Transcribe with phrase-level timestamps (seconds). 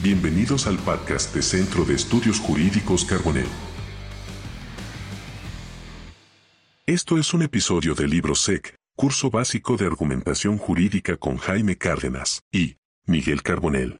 [0.00, 3.48] Bienvenidos al podcast de Centro de Estudios Jurídicos Carbonell.
[6.86, 12.42] Esto es un episodio del libro SEC, Curso Básico de Argumentación Jurídica con Jaime Cárdenas
[12.52, 12.76] y
[13.06, 13.98] Miguel Carbonell.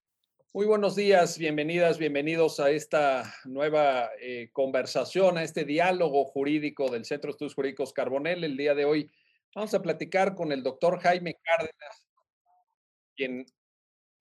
[0.54, 7.07] Muy buenos días, bienvenidas, bienvenidos a esta nueva eh, conversación, a este diálogo jurídico del
[7.07, 8.45] Centro de Estudios Jurídicos Carbonell.
[8.45, 9.11] El día de hoy
[9.53, 12.07] vamos a platicar con el doctor Jaime Cárdenas,
[13.17, 13.46] quien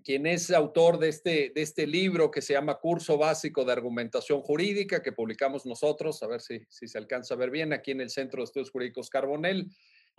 [0.07, 4.39] quien es autor de este, de este libro que se llama Curso Básico de Argumentación
[4.39, 7.99] Jurídica, que publicamos nosotros, a ver si, si se alcanza a ver bien, aquí en
[7.99, 9.69] el Centro de Estudios Jurídicos Carbonel.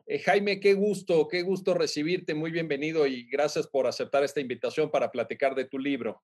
[0.06, 4.91] Eh, Jaime, qué gusto, qué gusto recibirte, muy bienvenido y gracias por aceptar esta invitación
[4.91, 6.20] para platicar de tu libro.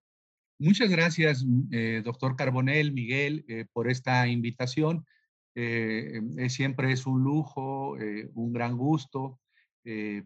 [0.58, 5.06] Muchas gracias, eh, doctor Carbonel, Miguel, eh, por esta invitación.
[5.54, 7.96] siempre es un lujo,
[8.34, 9.40] un gran gusto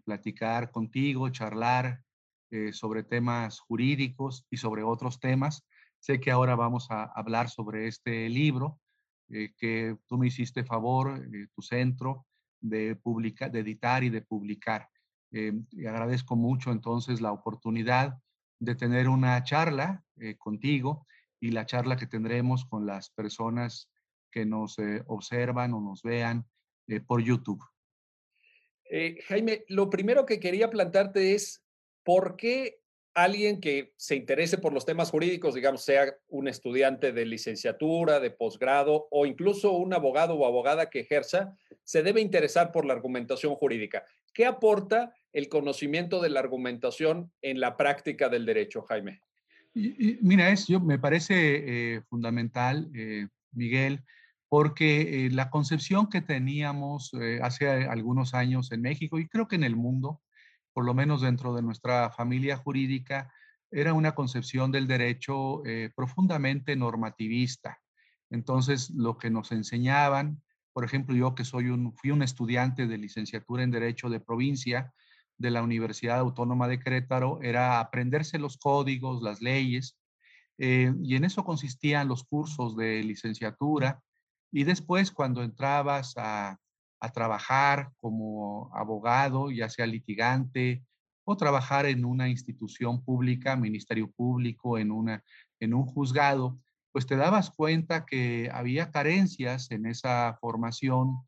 [0.05, 2.01] platicar contigo, charlar
[2.51, 5.67] eh, sobre temas jurídicos y sobre otros temas.
[5.99, 8.81] Sé que ahora vamos a hablar sobre este libro
[9.29, 12.25] eh, que tú me hiciste favor, eh, tu centro,
[12.59, 14.89] de, publicar, de editar y de publicar.
[15.31, 18.17] y agradezco mucho entonces la oportunidad
[18.59, 20.03] de tener una charla
[20.39, 21.07] contigo
[21.39, 23.91] y la charla que tendremos con las personas
[24.33, 24.77] que nos
[25.07, 26.47] observan o nos vean
[27.07, 27.63] por YouTube.
[29.29, 31.63] Jaime, lo primero que quería plantarte es,
[32.09, 32.81] ¿por qué
[33.13, 38.31] alguien que se interese por los temas jurídicos, digamos, sea un estudiante de licenciatura, de
[38.31, 43.55] posgrado o incluso un abogado o abogada que ejerza, se debe interesar por la argumentación
[43.57, 44.07] jurídica?
[44.33, 49.21] ¿Qué aporta el conocimiento de la argumentación en la práctica del derecho, Jaime?
[49.75, 51.35] mira, me parece
[51.97, 54.03] eh, fundamental, eh, Miguel,
[54.49, 59.65] porque eh, la concepción que teníamos hace algunos años en México y creo que en
[59.65, 60.23] el mundo,
[60.79, 63.33] por lo menos dentro de nuestra familia jurídica,
[63.69, 67.81] era una concepción del derecho eh, profundamente normativista.
[68.31, 70.41] Entonces, lo que nos enseñaban,
[70.73, 74.93] por ejemplo, yo que soy un, fui un estudiante de licenciatura en Derecho de provincia
[75.37, 79.99] de la Universidad Autónoma de Querétaro, era aprenderse los códigos, las leyes,
[80.59, 84.01] eh, y en eso consistían los cursos de licenciatura.
[84.53, 86.57] Y después, cuando entrabas a
[87.01, 90.83] a trabajar como abogado, ya sea litigante,
[91.25, 95.23] o trabajar en una institución pública, ministerio público, en, una,
[95.61, 96.59] en un juzgado,
[96.91, 101.19] pues te dabas cuenta que había carencias en esa formación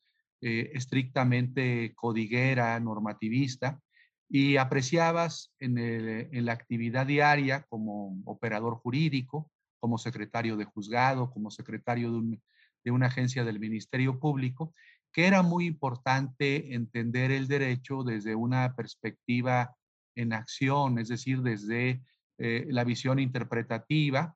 [0.40, 3.78] eh, estrictamente codiguera, normativista,
[4.26, 9.50] y apreciabas en, en, la actividad diaria como operador jurídico,
[9.80, 12.40] como secretario de juzgado, como secretario de,
[12.84, 14.72] de una agencia del Ministerio Público,
[15.12, 19.74] que era muy importante entender el derecho desde una perspectiva
[20.14, 22.02] en acción, es decir, desde
[22.38, 24.34] eh, la visión interpretativa,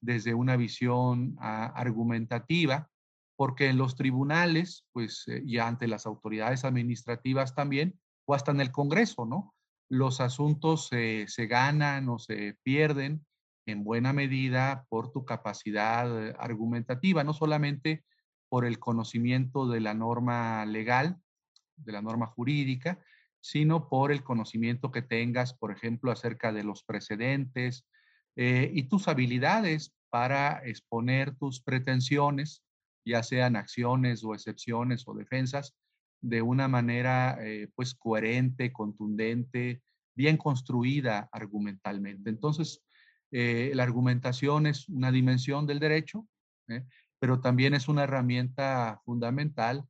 [0.00, 2.88] desde una visión ah, argumentativa,
[3.36, 8.60] porque en los tribunales, pues, eh, y ante las autoridades administrativas también, o hasta en
[8.60, 9.54] el Congreso, ¿no?
[9.88, 13.24] Los asuntos se ganan o se pierden
[13.64, 18.04] en buena medida por tu capacidad argumentativa, no solamente
[18.48, 21.20] por el conocimiento de la norma legal,
[21.76, 22.98] de la norma jurídica,
[23.40, 27.86] sino por el conocimiento que tengas, por ejemplo, acerca de los precedentes
[28.36, 32.62] eh, y tus habilidades para exponer tus pretensiones,
[33.04, 35.74] ya sean acciones o excepciones o defensas,
[36.20, 39.82] de una manera eh, pues coherente, contundente,
[40.14, 42.28] bien construida argumentalmente.
[42.28, 42.82] Entonces,
[43.30, 46.26] eh, la argumentación es una dimensión del derecho
[47.18, 49.84] pero también es una herramienta fundamental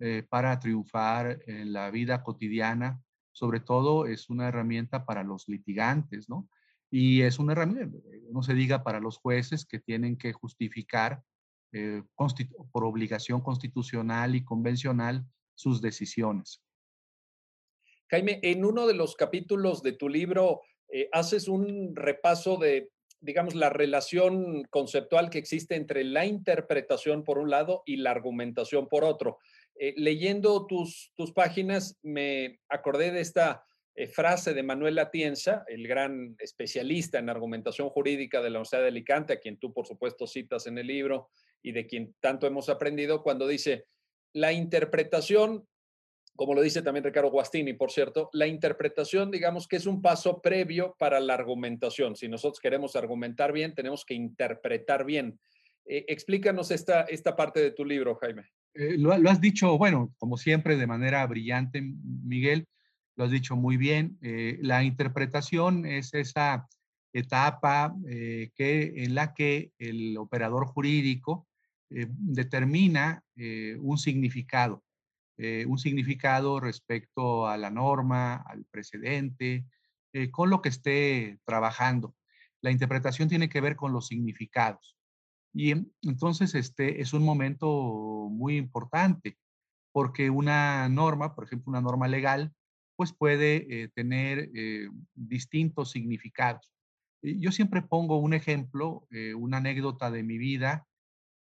[0.00, 3.02] eh, para triunfar en la vida cotidiana.
[3.32, 6.48] Sobre todo es una herramienta para los litigantes, ¿no?
[6.90, 7.98] Y es una herramienta,
[8.30, 11.24] no se diga para los jueces que tienen que justificar
[11.72, 12.04] eh,
[12.70, 16.62] por obligación constitucional y convencional sus decisiones.
[18.08, 22.92] Jaime, en uno de los capítulos de tu libro eh, haces un repaso de
[23.24, 28.88] digamos, la relación conceptual que existe entre la interpretación por un lado y la argumentación
[28.88, 29.38] por otro.
[29.76, 35.88] Eh, leyendo tus, tus páginas me acordé de esta eh, frase de Manuel Atienza, el
[35.88, 40.26] gran especialista en argumentación jurídica de la Universidad de Alicante, a quien tú por supuesto
[40.26, 41.30] citas en el libro
[41.62, 43.86] y de quien tanto hemos aprendido, cuando dice,
[44.34, 45.66] la interpretación
[46.36, 50.40] como lo dice también Ricardo Guastini, por cierto, la interpretación, digamos que es un paso
[50.40, 52.16] previo para la argumentación.
[52.16, 55.38] Si nosotros queremos argumentar bien, tenemos que interpretar bien.
[55.86, 58.44] Eh, explícanos esta, esta parte de tu libro, Jaime.
[58.74, 62.66] Eh, lo, has dicho, bueno, como siempre, de manera brillante, Miguel,
[63.16, 64.18] lo has dicho muy bien.
[64.22, 66.66] Eh, la interpretación es esa
[67.12, 71.46] etapa que, en la que el operador jurídico
[71.88, 74.82] determina un significado,
[75.36, 79.66] un significado respecto a la norma, al precedente,
[80.30, 82.14] con lo que esté trabajando.
[82.60, 84.96] La interpretación tiene que ver con los significados.
[85.52, 85.72] Y
[86.02, 89.38] entonces este es un momento muy importante
[89.94, 92.52] porque una norma, por ejemplo, una norma legal,
[92.96, 96.72] pues puede eh, tener eh, distintos significados.
[97.22, 100.86] Yo siempre pongo un ejemplo, eh, una anécdota de mi vida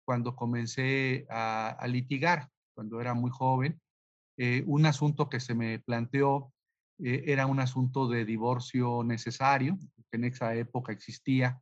[0.05, 3.81] cuando comencé a, litigar, cuando era muy joven.
[4.38, 6.51] Un asunto que se me planteó
[6.97, 9.77] era un asunto de divorcio necesario,
[10.09, 11.59] que en esa época existía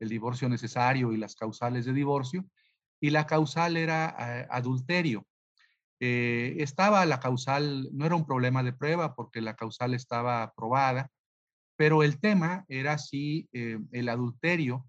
[0.00, 2.44] el divorcio necesario y las causales de divorcio,
[3.00, 5.26] y la causal era adulterio.
[6.00, 11.10] Eh, estaba la causal, no era un problema de prueba porque la causal estaba aprobada,
[11.76, 14.86] pero el tema era si eh, el adulterio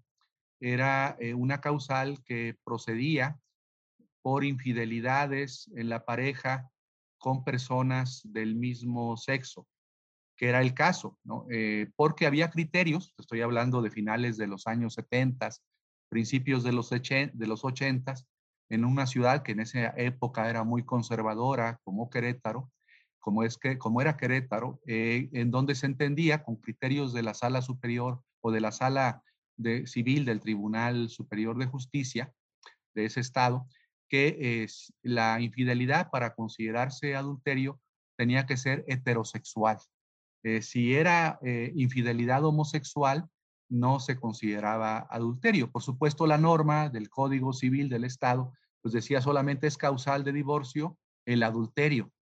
[0.60, 3.38] era eh, una causal que procedía
[4.22, 6.68] por infidelidades en la pareja
[7.18, 9.66] con personas del mismo sexo,
[10.36, 11.46] que era el caso, ¿no?
[11.96, 15.48] porque había criterios, estoy hablando de finales de los años 70,
[16.08, 18.14] principios de los, de los 80,
[18.68, 22.70] en una ciudad que en esa época era muy conservadora, como Querétaro,
[23.18, 27.34] como, es que, como era Querétaro, eh, en donde se entendía con criterios de la
[27.34, 29.22] sala superior o de la sala
[29.56, 32.32] de, civil del Tribunal Superior de Justicia
[32.94, 33.66] de ese estado,
[34.08, 34.66] que
[35.02, 37.80] la infidelidad para considerarse adulterio
[38.16, 39.78] tenía que ser heterosexual.
[40.42, 43.28] Eh, si era eh, infidelidad homosexual,
[43.68, 45.70] no se consideraba adulterio.
[45.70, 50.32] Por supuesto, la norma del Código Civil del Estado, pues decía solamente es causal de
[50.32, 52.12] divorcio el adulterio,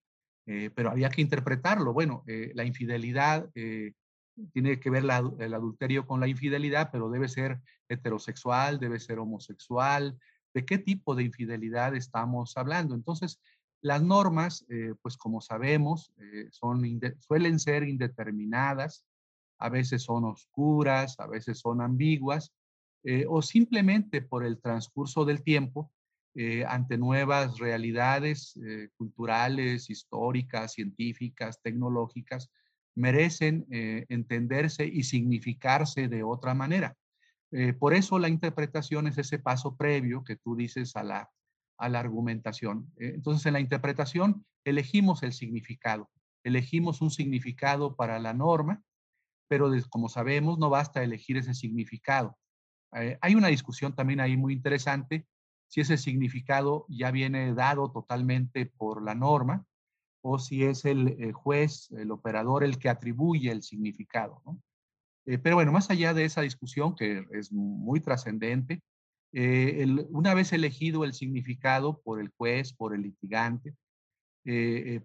[0.46, 1.92] eh, pero había que interpretarlo.
[1.92, 5.04] Bueno, la infidelidad tiene que ver
[5.38, 7.60] el adulterio con la infidelidad, pero debe ser
[7.90, 10.18] heterosexual, debe ser homosexual.
[10.54, 12.94] ¿De qué tipo de infidelidad estamos hablando?
[12.94, 13.40] Entonces,
[13.82, 14.64] las normas,
[15.02, 16.14] pues como sabemos,
[16.52, 16.82] son,
[17.18, 19.04] suelen ser indeterminadas,
[19.58, 22.52] a veces son oscuras, a veces son ambiguas,
[23.04, 25.92] eh, o simplemente por el transcurso del tiempo,
[26.34, 32.50] eh, ante nuevas realidades eh, culturales, históricas, científicas, tecnológicas,
[32.96, 33.66] merecen
[34.08, 36.96] entenderse y significarse de otra manera.
[37.78, 41.30] Por eso la interpretación es ese paso previo que tú dices a la,
[41.78, 42.92] a la argumentación.
[42.96, 46.10] entonces, en la interpretación elegimos el significado,
[46.42, 48.82] elegimos un significado para la norma
[49.48, 52.36] pero como sabemos no basta elegir ese significado.
[52.94, 55.26] Eh, hay una discusión también ahí muy interesante
[55.68, 59.64] si ese significado ya viene dado totalmente por la norma
[60.22, 64.42] o si es el, eh, juez, el operador, el que atribuye el significado.
[65.26, 68.82] Eh, pero bueno, más allá de esa discusión que es muy trascendente,
[70.10, 73.74] una vez elegido el significado por el juez, por el litigante,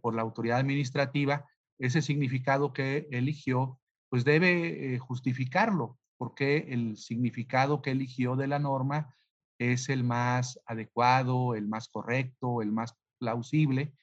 [0.02, 1.46] por la autoridad administrativa,
[1.80, 3.80] ese significado que eligió
[4.10, 9.16] pues debe eh, justificarlo, porque el significado que eligió de la norma
[9.60, 13.94] es el más adecuado, el más correcto, el más plausible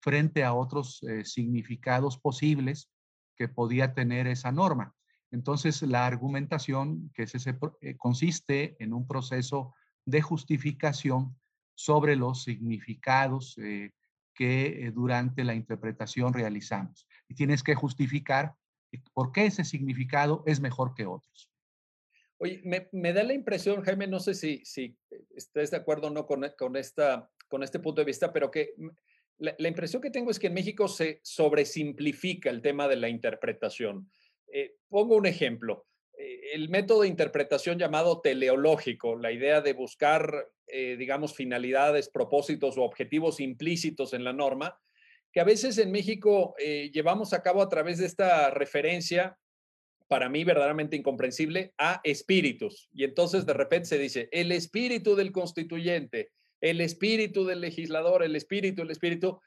[0.00, 2.88] frente a otros eh, significados posibles
[3.36, 4.94] que podía tener esa norma.
[5.36, 9.74] Entonces, la argumentación que ese, eh, consiste en un proceso
[10.06, 11.36] de justificación
[11.74, 13.54] sobre los significados
[14.34, 17.06] que durante la interpretación realizamos.
[17.28, 18.54] Y tienes que justificar
[19.12, 21.50] por qué ese significado es mejor que otros.
[22.38, 24.96] Oye, me, da la impresión, Jaime, no sé si, si
[25.34, 26.44] estés de acuerdo o no con,
[26.76, 28.74] esta, con este punto de vista, pero que
[29.38, 34.10] la, impresión que tengo es que en México se sobresimplifica el tema de la interpretación.
[34.52, 35.86] Eh, pongo un ejemplo.
[36.18, 42.78] Eh, el método de interpretación llamado teleológico, la idea de buscar, eh, digamos, finalidades, propósitos
[42.78, 44.78] o objetivos implícitos en la norma,
[45.32, 49.38] que a veces en México eh, llevamos a cabo a través de esta referencia,
[50.08, 52.88] para mí verdaderamente incomprensible, a espíritus.
[52.94, 56.30] Y entonces de repente se dice, el espíritu del constituyente,
[56.62, 59.38] el espíritu del legislador, el espíritu, el espíritu.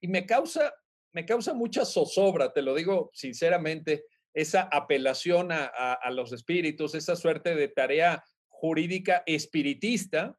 [0.00, 0.72] Y me causa,
[1.12, 7.16] me causa mucha zozobra, te lo digo sinceramente, esa apelación a, a los espíritus, esa
[7.16, 10.36] suerte de tarea jurídica espiritista,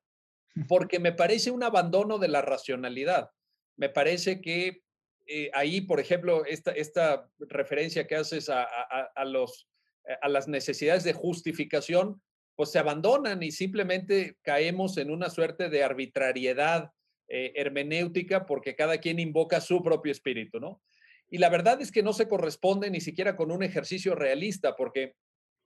[0.67, 3.29] porque me parece un abandono de la racionalidad.
[3.77, 4.83] Me parece que
[5.27, 8.67] eh, ahí, por ejemplo, esta, esta referencia que haces a,
[9.25, 9.67] los,
[10.07, 12.21] eh, a las necesidades de justificación,
[12.55, 16.91] pues se abandonan y simplemente caemos en una suerte de arbitrariedad
[17.27, 20.81] eh, hermenéutica porque cada quien invoca su propio espíritu, ¿no?
[21.29, 25.15] Y la verdad es que no se corresponde ni siquiera con un ejercicio realista porque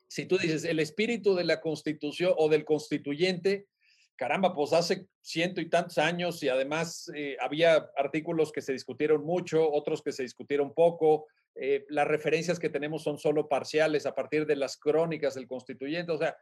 [0.08, 3.68] si tú dices el espíritu de la constitución o del constituyente,
[4.16, 9.24] caramba, pues hace ciento y tantos años y además eh, había artículos que se discutieron
[9.24, 14.16] mucho, otros que se discutieron poco, eh, las referencias que tenemos son solo parciales a
[14.16, 16.36] partir de las crónicas del constituyente, o sea,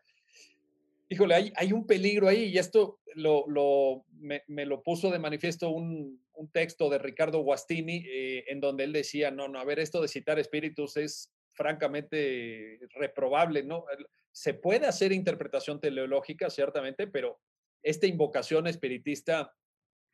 [1.10, 6.50] híjole, hay, un peligro ahí y esto lo me, lo puso de manifiesto un, un
[6.51, 10.08] texto de Ricardo Guastini eh, en donde él decía, no, no, a ver, esto de
[10.08, 13.86] citar espíritus es francamente reprobable, ¿no?
[14.32, 17.39] Se puede hacer interpretación teleológica, ciertamente, pero
[17.82, 19.51] esta invocación espiritista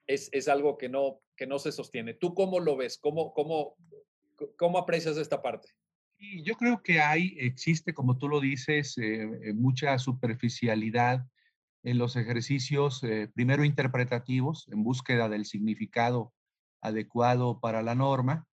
[0.08, 2.14] es, es, algo que no, que no se sostiene.
[2.14, 2.98] ¿Tú cómo lo ves?
[2.98, 3.76] ¿Cómo, cómo,
[4.58, 5.70] cómo aprecias esta parte?
[6.18, 11.26] Y yo creo que hay, existe, como tú lo dices, eh, eh, mucha superficialidad
[11.84, 16.34] en los ejercicios, eh, primero interpretativos, en búsqueda del significado
[16.82, 18.48] adecuado para la norma,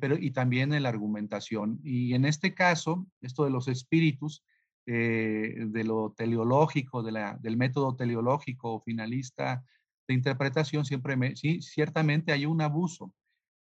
[0.00, 1.78] pero y también en la argumentación.
[1.84, 4.44] Y en este caso, esto de los espíritus,
[4.84, 9.62] de lo teleológico, del método teleológico finalista
[10.08, 13.12] de interpretación, siempre me, sí, ciertamente hay un abuso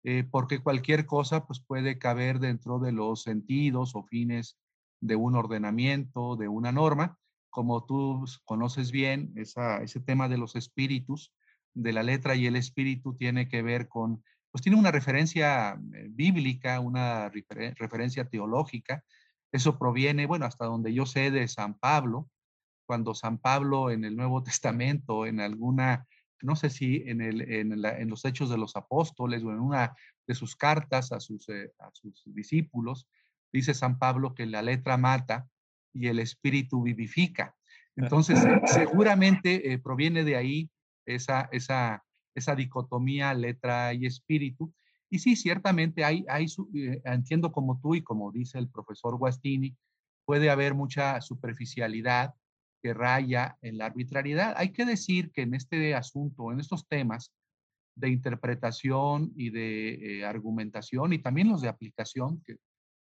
[0.09, 4.57] eh, porque cualquier cosa pues, puede caber dentro de los sentidos o fines
[5.01, 7.17] de un ordenamiento, de una norma.
[7.49, 11.33] Como tú conoces bien, ese tema de los espíritus,
[11.73, 16.07] de la letra y el espíritu tiene que ver con, pues tiene una referencia eh,
[16.09, 19.03] bíblica, una referencia teológica.
[19.51, 22.29] Eso proviene, bueno, hasta donde yo sé de San Pablo,
[22.85, 26.07] cuando San Pablo en el Nuevo Testamento, en alguna
[26.41, 29.95] no sé si en, los Hechos de los Apóstoles o en una
[30.27, 33.07] de sus cartas a sus, eh, a sus discípulos,
[33.51, 35.47] dice San Pablo que la letra mata
[35.99, 37.55] y el espíritu vivifica.
[37.95, 40.69] Entonces, eh, seguramente eh, proviene de ahí
[41.05, 42.03] esa, esa,
[42.35, 44.73] esa dicotomía letra y espíritu.
[45.09, 46.47] Y sí, ciertamente hay, hay
[47.05, 49.75] entiendo como tú y como dice el profesor Guastini,
[50.25, 52.35] puede haber mucha superficialidad,
[52.81, 54.53] que raya en la arbitrariedad.
[54.57, 57.33] Hay que decir que en este asunto, en estos temas
[57.95, 62.57] de interpretación y de eh, argumentación y también los de aplicación que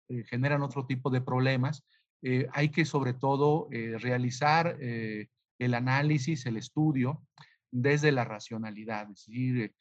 [0.10, 1.84] eh, generan otro tipo de problemas,
[2.22, 7.24] eh, hay que sobre todo realizar el análisis, el estudio
[7.72, 9.74] desde la racionalidad, es decir,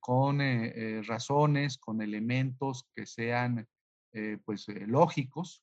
[0.00, 0.40] con
[1.06, 3.66] razones, con elementos que sean
[4.44, 5.62] pues lógicos,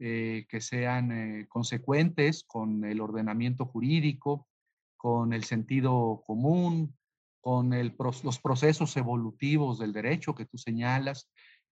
[0.00, 4.46] eh, que sean eh, consecuentes con el ordenamiento jurídico,
[4.96, 6.96] con el sentido común,
[7.40, 7.70] con
[8.22, 11.28] los procesos evolutivos del derecho que tú señalas.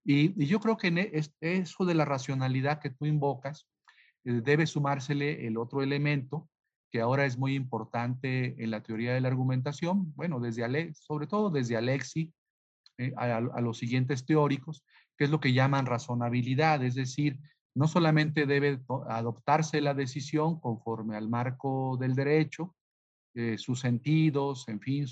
[0.07, 3.67] Y, yo creo que en e, eso de la racionalidad que tú invocas,
[4.25, 6.49] eh, debe sumársele el otro elemento
[6.91, 11.51] que ahora es muy importante en la teoría de la argumentación, bueno, desde sobre todo
[11.51, 12.33] desde Alexi
[13.17, 14.85] a, a los siguientes teóricos,
[15.19, 17.39] que es lo que llaman razonabilidad, es decir,
[17.77, 22.75] no solamente debe adoptarse la decisión conforme al marco del derecho,
[23.35, 25.05] eh, sus sentidos, en fin,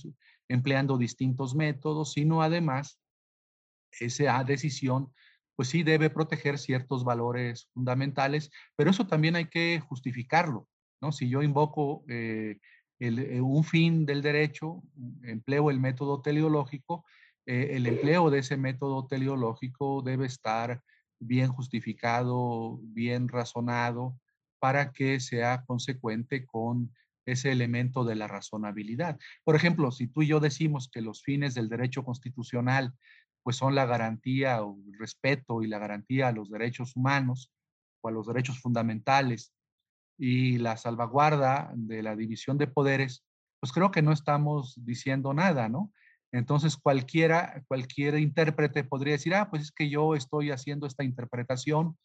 [0.48, 2.98] empleando distintos métodos, sino además
[4.00, 5.12] esa decisión,
[5.56, 10.68] pues sí debe proteger ciertos valores fundamentales, pero eso también hay que justificarlo,
[11.00, 11.12] ¿no?
[11.12, 12.58] Si yo invoco eh,
[12.98, 14.82] eh, un fin del derecho,
[15.22, 17.04] empleo el método teleológico,
[17.46, 20.80] el empleo de ese método teleológico debe estar
[21.20, 24.18] bien justificado, bien razonado,
[24.58, 26.90] para que sea consecuente con
[27.26, 29.18] ese elemento de la razonabilidad.
[29.44, 32.94] Por ejemplo, si tú y yo decimos que los fines del derecho constitucional
[33.44, 37.52] pues son la garantía o el respeto y la garantía a los derechos humanos
[38.00, 39.52] o a los derechos fundamentales
[40.18, 43.24] y la salvaguarda de la división de poderes,
[43.60, 45.92] pues creo que no estamos diciendo nada, ¿no?
[46.32, 51.96] Entonces cualquiera, cualquier intérprete podría decir, ah, pues es que yo estoy haciendo esta interpretación,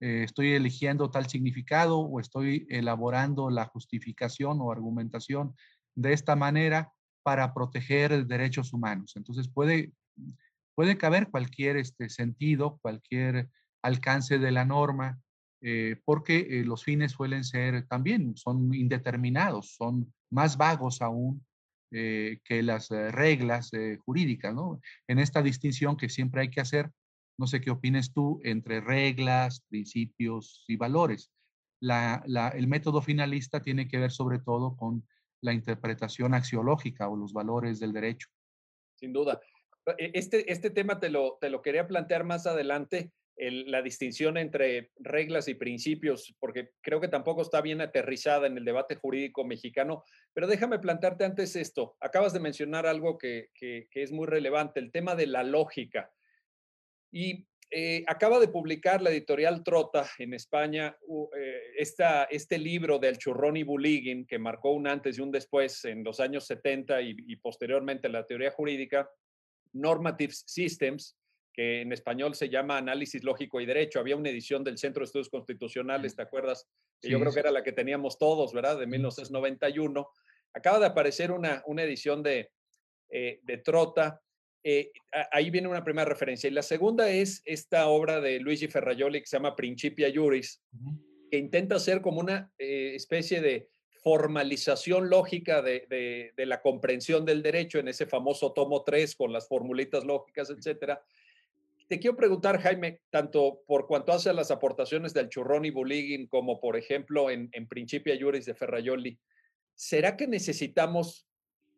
[0.00, 5.54] eh, estoy eligiendo tal significado o estoy elaborando la justificación o argumentación
[5.94, 9.14] de esta manera para proteger derechos humanos.
[9.16, 9.92] Entonces puede,
[10.78, 13.50] puede caber cualquier este, sentido, cualquier
[13.82, 15.20] alcance de la norma,
[15.60, 21.44] eh, porque eh, los fines suelen ser también, son indeterminados, son más vagos aún
[21.90, 23.72] eh, que las reglas
[24.04, 24.80] jurídicas, ¿no?
[25.08, 26.92] En esta distinción que siempre hay que hacer,
[27.40, 31.32] no sé qué opines tú, entre reglas, principios y valores.
[31.80, 35.04] el método finalista tiene que ver sobre todo con
[35.42, 38.28] la interpretación axiológica o los valores del derecho.
[38.94, 39.40] Sin duda.
[39.96, 44.90] E, este, este tema te lo, te lo quería plantear más adelante la distinción entre
[44.98, 50.04] reglas y principios, porque creo que tampoco está bien aterrizada en el debate jurídico mexicano.
[50.34, 51.96] Pero déjame plantarte antes esto.
[52.00, 56.10] Acabas de mencionar algo que, es muy relevante, el tema de la lógica.
[57.12, 60.96] Y eh, acaba de publicar la editorial Trota en España
[61.36, 66.02] eh, este libro del Churrón y Buligin, que marcó un antes y un después en
[66.02, 69.08] los años 70 y, y posteriormente la teoría jurídica,
[69.72, 71.16] Normative Systems,
[71.52, 74.00] que en español se llama Análisis Lógico y Derecho.
[74.00, 76.68] Había una edición del Centro de Estudios Constitucionales, ¿te acuerdas?
[77.02, 78.78] Yo creo que era la que teníamos todos, ¿verdad?
[78.78, 80.08] De 1991.
[80.54, 82.50] Acaba de aparecer una, una edición de,
[83.10, 84.20] eh, de Trota
[84.64, 84.90] eh,
[85.32, 86.48] ahí viene una primera referencia.
[86.48, 90.62] Y la segunda es esta obra de Luigi Ferrajoli que se llama Principia Juris,
[91.30, 93.68] que intenta ser como una eh, especie de
[94.08, 100.02] formalización lógica de, la comprensión del derecho en ese famoso tomo 3 con las formulitas
[100.02, 101.02] lógicas, etcétera.
[101.88, 106.26] Te quiero preguntar, Jaime, tanto por cuanto hace a las aportaciones del Churrón y Buligin,
[106.26, 109.18] como por ejemplo en, en Principia Juris de Ferrajoli,
[109.74, 111.28] ¿será que necesitamos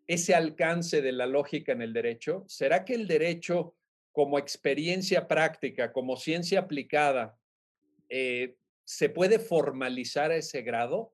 [0.07, 2.45] ese alcance de la lógica en el derecho?
[2.47, 3.75] ¿Será que el derecho
[4.13, 7.37] como experiencia práctica, como ciencia aplicada,
[8.09, 11.13] eh, se puede formalizar a ese grado?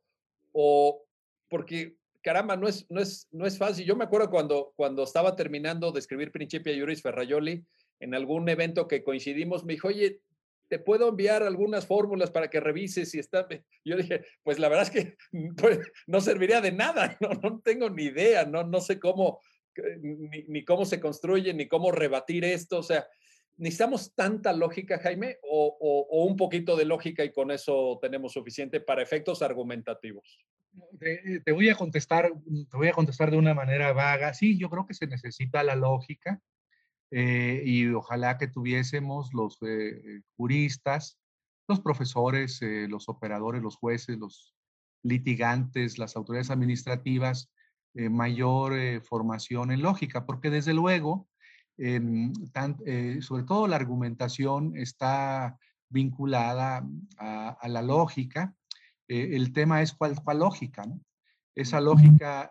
[0.53, 1.06] O
[1.49, 3.87] porque, caramba, no es, no es, no es fácil.
[3.87, 7.65] Yo me acuerdo cuando, cuando estaba terminando de escribir Principia Juris Ferraioli,
[8.01, 10.21] en algún evento que coincidimos, me dijo, oye,
[10.69, 13.47] te puedo enviar algunas fórmulas para que revises si está.
[13.85, 15.17] Yo dije, pues la verdad es que
[15.57, 19.41] pues, no serviría de nada, no, no tengo ni idea, no, no sé cómo,
[20.01, 22.79] ni, ni, cómo se construye, ni cómo rebatir esto.
[22.79, 23.07] O sea,
[23.57, 29.03] ¿necesitamos tanta lógica, Jaime, o, un poquito de lógica y con eso tenemos suficiente para
[29.03, 30.39] efectos argumentativos?
[30.99, 32.31] Te, te, voy a contestar,
[32.71, 34.35] te voy a contestar de una manera vaga.
[34.35, 36.43] Sí, yo creo que se necesita la lógica
[37.11, 41.19] eh, y ojalá que tuviésemos los eh, eh, juristas,
[41.69, 44.55] los profesores, los operadores, los jueces, los
[45.03, 47.51] litigantes, las autoridades administrativas,
[47.93, 51.29] mayor formación en lógica, porque desde luego,
[51.77, 56.87] sobre todo la argumentación está vinculada
[57.19, 58.55] a, la lógica.
[59.09, 61.01] el tema es cuál, cuál lógica, ¿no?
[61.55, 62.51] Esa lógica,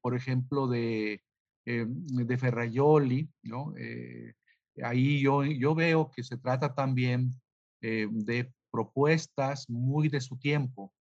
[0.00, 1.22] por ejemplo, de
[1.66, 3.72] eh, de Ferraioli, ¿no?
[3.78, 4.34] Eh,
[4.82, 7.30] ahí yo, yo veo que se trata también
[7.80, 10.92] eh, de propuestas muy de su tiempo.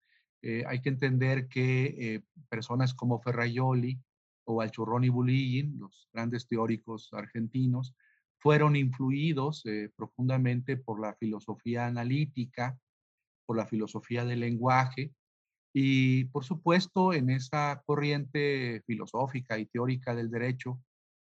[0.67, 3.97] hay que entender que personas como Ferraioli
[4.45, 7.95] o Alchurrón y los grandes teóricos argentinos,
[8.37, 9.63] fueron influidos
[9.95, 12.77] profundamente por la filosofía analítica,
[13.45, 15.13] por la filosofía del lenguaje,
[15.73, 20.79] y por supuesto, en esa corriente filosófica y teórica del derecho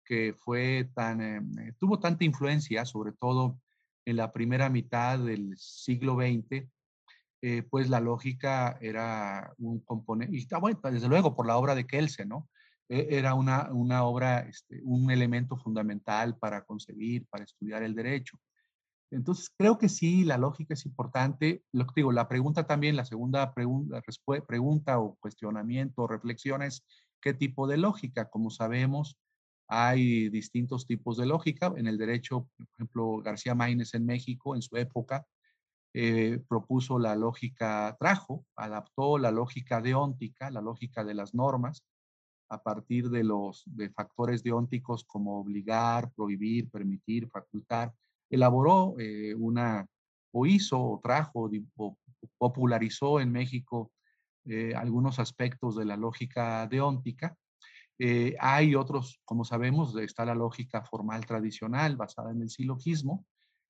[0.05, 3.61] que fue tan, em, eh, tuvo tanta influencia, sobre todo
[4.07, 6.71] en la primera mitad del siglo XX,
[7.43, 11.75] eh, pues la lógica era un componente, y está bueno, desde luego por la obra
[11.75, 12.49] de Kelsen, ¿no?
[12.89, 18.39] E, era una, una obra, este, un elemento fundamental para concebir, para estudiar el derecho.
[19.11, 21.63] Entonces, creo que sí, la lógica es importante.
[21.73, 24.03] Lo que digo, la pregunta también, la segunda pregunta,
[24.47, 26.85] pregunta o cuestionamiento o reflexión es,
[27.23, 28.29] ¿qué tipo de lógica?
[28.29, 29.19] Como sabemos,
[29.67, 31.73] hay distintos tipos de lógica.
[31.77, 35.27] En el derecho, por ejemplo, García Maínez en México, en su época,
[35.95, 41.83] eh, propuso la lógica, trajo, adaptó la lógica deóntica, la lógica de las normas,
[42.49, 47.93] a partir de los de factores deónticos como obligar, prohibir, permitir, facultar,
[48.31, 49.87] elaboró eh, una,
[50.33, 51.99] o hizo, o trajo, o
[52.39, 53.93] popularizó en México
[54.45, 57.37] eh, algunos aspectos de la lógica deóntica.
[57.99, 63.27] Eh, hay otros, como sabemos, está la lógica formal tradicional basada en el silogismo,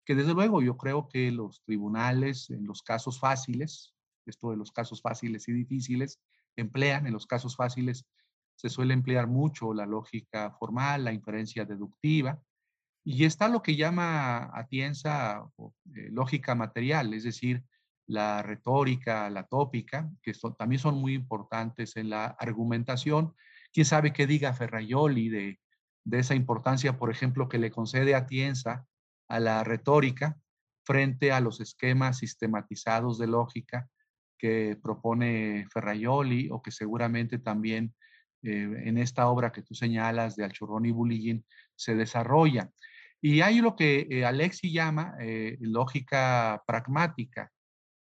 [0.04, 3.94] que desde luego yo creo que los tribunales en los casos fáciles,
[4.26, 6.18] esto de los casos fáciles y difíciles,
[6.56, 8.06] emplean en los casos fáciles
[8.54, 12.40] se suele emplear mucho la lógica formal, la inferencia deductiva,
[13.04, 15.44] y está lo que llama Atienza
[15.94, 17.62] eh, lógica material, es decir,
[18.06, 23.34] la retórica, la tópica, que también son muy importantes en la argumentación.
[23.72, 25.60] ¿Quién sabe qué diga Ferraioli de,
[26.04, 28.86] de esa importancia, por ejemplo, que le concede Atienza
[29.28, 30.38] a la retórica
[30.84, 33.88] frente a los esquemas sistematizados de lógica
[34.38, 37.94] que propone Ferraioli o que seguramente también
[38.44, 42.70] eh, en esta obra que tú señalas de Alchurrón y Buligin se desarrolla.
[43.20, 47.50] Y hay lo que eh, Alexi llama eh, lógica pragmática,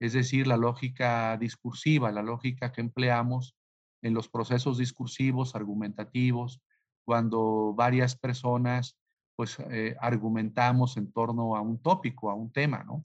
[0.00, 3.57] es decir, la lógica discursiva, la lógica que empleamos
[4.02, 6.61] en los procesos discursivos, argumentativos,
[7.05, 8.98] cuando varias personas
[9.37, 9.59] pues
[10.00, 13.05] argumentamos en torno a un tópico, a un tema, ¿no?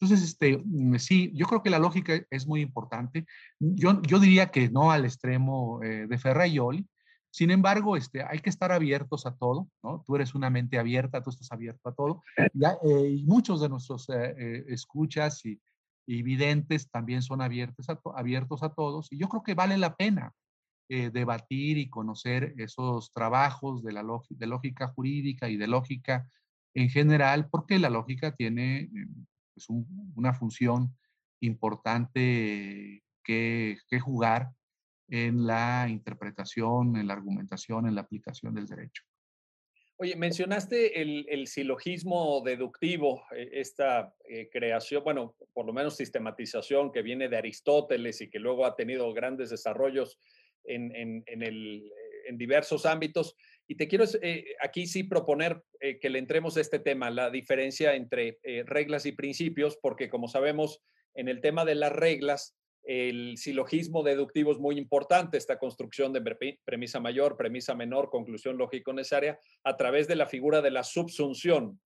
[0.00, 3.26] Entonces, este, mm, sí, yo creo que la lógica es muy importante.
[3.58, 6.86] Yo, yo diría que no al extremo de Ferraioli,
[7.30, 10.02] Sin embargo, este, hay que estar abiertos a todo, ¿no?
[10.06, 12.22] Tú eres una mente abierta, tú estás abierto a todo.
[12.36, 15.60] Eh, y muchos de nuestros eh, eh, escuchas y,
[16.06, 19.12] videntes también son abiertos a, abiertos a todos.
[19.12, 20.32] Y yo creo que vale la pena
[20.88, 26.26] debatir y conocer esos trabajos de, la de lógica jurídica y de lógica
[26.72, 28.88] en general, porque la lógica tiene
[29.66, 30.96] pues, una función
[31.40, 34.50] importante que, que jugar
[35.08, 39.02] en la interpretación, en la argumentación, en la aplicación del derecho.
[40.00, 47.02] Oye, mencionaste el, silogismo deductivo, eh, esta eh, creación, bueno, por lo menos sistematización que
[47.02, 50.20] viene de Aristóteles y que luego ha tenido grandes desarrollos
[50.62, 51.92] en, el,
[52.28, 53.34] en diversos ámbitos.
[53.68, 55.62] Y te quiero eh, aquí sí proponer
[56.00, 60.82] que le entremos a este tema, la diferencia entre reglas y principios, porque como sabemos,
[61.14, 62.56] en el tema de las reglas,
[62.88, 68.94] el silogismo deductivo es muy importante, esta construcción de premisa mayor, premisa menor, conclusión lógico
[68.94, 71.78] necesaria, a través de la figura de la subsunción.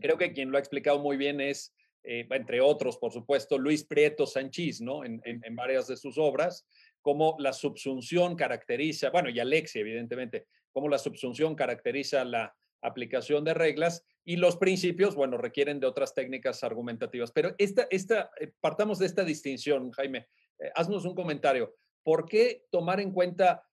[0.00, 3.84] Creo que quien lo ha explicado muy bien es, eh, entre otros, por supuesto, Luis
[3.84, 5.04] Prieto Sanchís, ¿no?
[5.04, 6.66] En, en, varias de sus obras,
[7.08, 13.54] cómo la subsunción caracteriza, bueno, y Alexi, evidentemente, cómo la subsunción caracteriza la aplicación de
[13.54, 17.32] reglas y los principios, bueno, requieren de otras técnicas argumentativas.
[17.32, 20.28] Pero esta, esta, eh, partamos de esta distinción, Jaime.
[20.58, 21.74] Eh, haznos un comentario.
[22.02, 23.64] ¿Por qué tomar en cuenta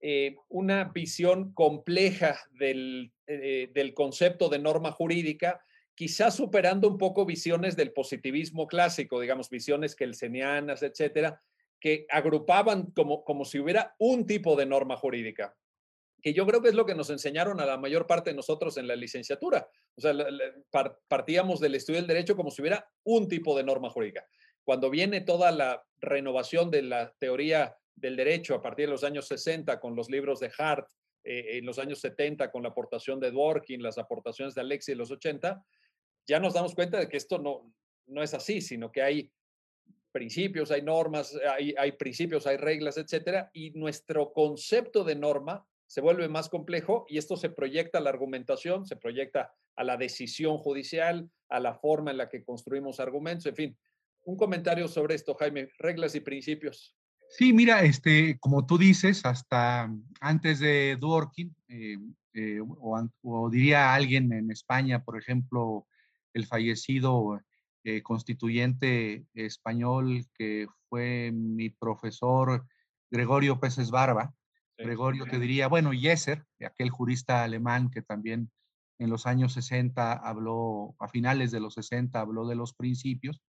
[0.00, 5.64] eh, una visión compleja del, del concepto de norma jurídica,
[5.96, 11.42] quizás superando un poco visiones del positivismo clásico, digamos, visiones kelsenianas, etcétera,
[11.84, 15.54] que agrupaban como, como si hubiera un tipo de norma jurídica?
[16.22, 18.78] que yo creo que es lo que nos enseñaron a la mayor parte de nosotros
[18.78, 19.68] en la licenciatura.
[19.94, 20.14] O sea,
[21.06, 24.26] partíamos del estudio del derecho como si hubiera un tipo de norma jurídica.
[24.64, 29.28] Cuando viene toda la renovación de la teoría del derecho a partir de los años
[29.28, 30.88] 60 con los libros de Hart,
[31.24, 34.98] eh, en los años 70 con la aportación de Dworkin, las aportaciones de Alexi en
[34.98, 35.62] los 80,
[36.26, 37.70] ya nos damos cuenta de que esto no,
[38.06, 39.30] no es así, sino que hay
[40.14, 46.00] principios, hay normas, hay, hay principios, hay reglas, etcétera, y nuestro concepto de norma se
[46.00, 50.56] vuelve más complejo y esto se proyecta a la argumentación, se proyecta a la decisión
[50.56, 53.78] judicial, a la forma en la que construimos argumentos, en fin.
[54.24, 56.96] Un comentario sobre esto, Jaime, reglas y principios.
[57.28, 61.98] Sí, mira, este, como tú dices, hasta antes de Dworkin, eh,
[62.34, 65.86] eh, o, diría alguien en España, por ejemplo,
[66.32, 67.40] el fallecido
[67.84, 72.66] eh, constituyente español que fue mi profesor
[73.10, 74.34] Gregorio Peces Barba,
[74.76, 78.50] Gregorio te diría, bueno, Jesser, aquel jurista alemán que también
[78.98, 83.40] en los años 60 habló, a finales de los 60 habló de los principios,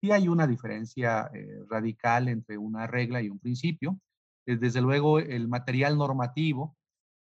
[0.00, 3.98] y hay una diferencia eh, radical entre una regla y un principio.
[4.46, 6.76] Eh, desde luego, el material normativo,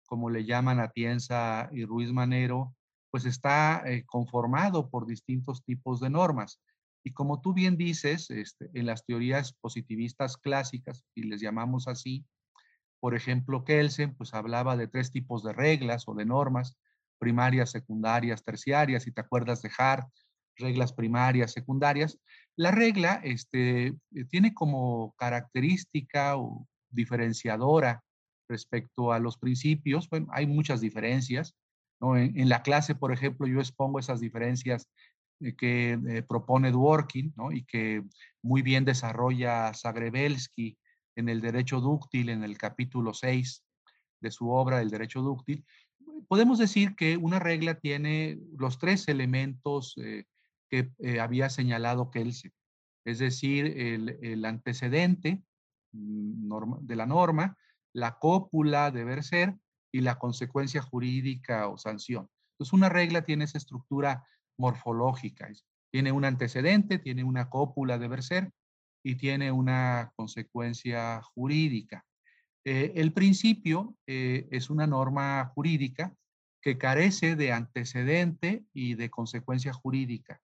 [0.07, 2.75] como le llaman Atienza y Ruiz Manero,
[3.13, 6.61] pues está eh, conformado por distintos tipos de normas.
[7.05, 12.25] Y como tú bien dices, este, en las teorías positivistas clásicas, y les llamamos así,
[13.01, 16.79] por ejemplo, Kelsen pues hablaba de tres tipos de reglas o de normas,
[17.19, 20.09] primarias, secundarias, terciarias, si te acuerdas de Hart,
[20.57, 22.19] reglas primarias, secundarias.
[22.57, 28.03] La regla este, eh, tiene como característica o diferenciadora
[28.49, 31.55] respecto a los principios, hay muchas diferencias.
[32.03, 34.89] En, la clase, por ejemplo, yo expongo esas diferencias
[35.41, 37.53] eh, que eh, propone Dworkin ¿no?
[37.53, 38.03] y que
[38.43, 40.77] muy bien desarrolla Zagrebelsky
[41.15, 43.65] en el derecho dúctil, en el capítulo 6
[44.21, 45.65] de su obra, El derecho dúctil,
[46.29, 50.25] podemos decir que una regla tiene los tres elementos eh,
[50.71, 52.53] que eh, había señalado Kelsen,
[53.05, 55.43] es decir, el, antecedente
[55.93, 57.57] mm, de la norma,
[57.93, 59.57] la cópula, deber ser,
[59.93, 62.29] y la consecuencia jurídica o sanción.
[62.55, 64.27] Entonces, una regla tiene esa estructura
[64.59, 65.51] morfológica.
[65.91, 68.51] Tiene un antecedente, tiene una cópula, deber ser,
[69.05, 72.05] y tiene una consecuencia jurídica.
[72.65, 76.15] Eh, el principio eh, es una norma jurídica
[76.61, 80.41] que carece de antecedente y de consecuencia jurídica.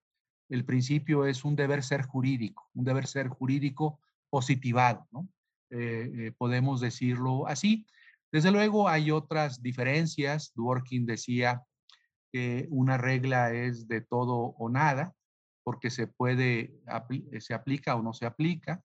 [0.49, 5.29] El principio es un deber ser jurídico, un deber ser jurídico positivado, ¿no?
[5.71, 7.85] Eh, podemos decirlo así.
[8.31, 10.51] Desde luego hay otras diferencias.
[10.55, 11.63] Dworkin decía
[12.31, 15.13] que una regla es de todo o nada
[15.63, 16.73] porque se puede,
[17.31, 18.81] eh, se aplica o no se aplica.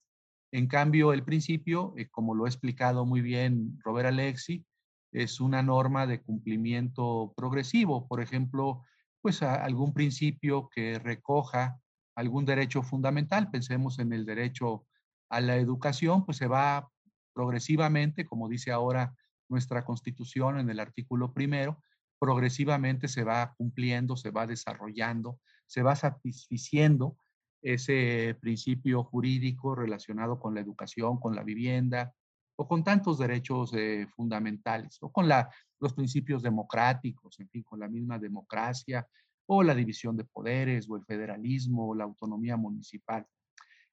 [0.52, 4.64] En cambio, el principio, eh, como lo ha explicado muy bien Robert Alexi,
[5.12, 8.06] es una norma de cumplimiento progresivo.
[8.08, 8.82] Por ejemplo,
[9.20, 11.80] pues algún principio que recoja
[12.16, 14.86] algún derecho fundamental, pensemos en el derecho
[15.30, 16.88] a la educación, pues se va
[17.32, 19.14] progresivamente, como dice ahora
[19.48, 21.82] nuestra constitución en el artículo primero,
[22.18, 27.18] progresivamente se va cumpliendo, se va desarrollando, se va satisficiendo
[27.62, 32.14] ese principio jurídico relacionado con la educación, con la vivienda
[32.56, 37.88] o con tantos derechos eh, fundamentales o con los principios democráticos, en fin, con la
[37.88, 39.06] misma democracia
[39.46, 43.26] o la división de poderes o el federalismo o la autonomía municipal.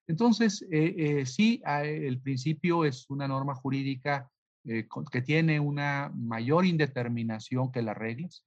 [0.08, 4.30] Entonces, eh, eh, sí, el principio es una norma jurídica
[4.64, 8.46] que tiene una mayor indeterminación que las reglas.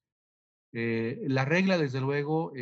[0.73, 2.53] la regla, desde luego,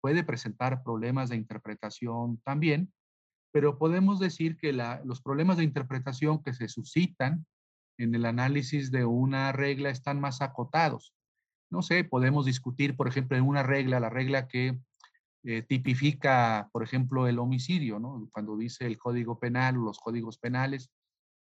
[0.00, 2.92] puede presentar problemas de interpretación también,
[3.52, 7.46] pero podemos decir que los problemas de interpretación que se suscitan
[7.98, 11.14] en el análisis de una regla están más acotados.
[11.70, 14.78] No sé, podemos discutir, por ejemplo, en una regla, la regla que
[15.44, 18.28] eh, tipifica, por ejemplo, el homicidio, ¿no?
[18.32, 20.90] Cuando dice el Código Penal o los códigos penales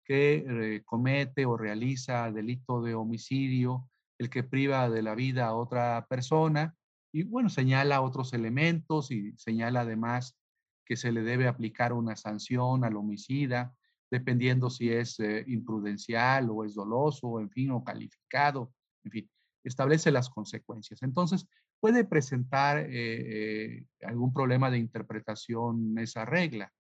[0.10, 5.54] que eh, comete o realiza delito de homicidio, el que priva de la vida a
[5.54, 6.76] otra persona,
[7.14, 10.36] y bueno, señala otros elementos y señala además
[10.84, 13.76] que se le debe aplicar una sanción al homicida,
[14.10, 19.30] dependiendo si es eh, imprudencial o es doloso, en fin, o calificado, en fin,
[19.64, 21.04] establece las consecuencias.
[21.04, 21.48] Entonces,
[21.80, 26.74] puede presentar eh, algún problema de interpretación esa regla.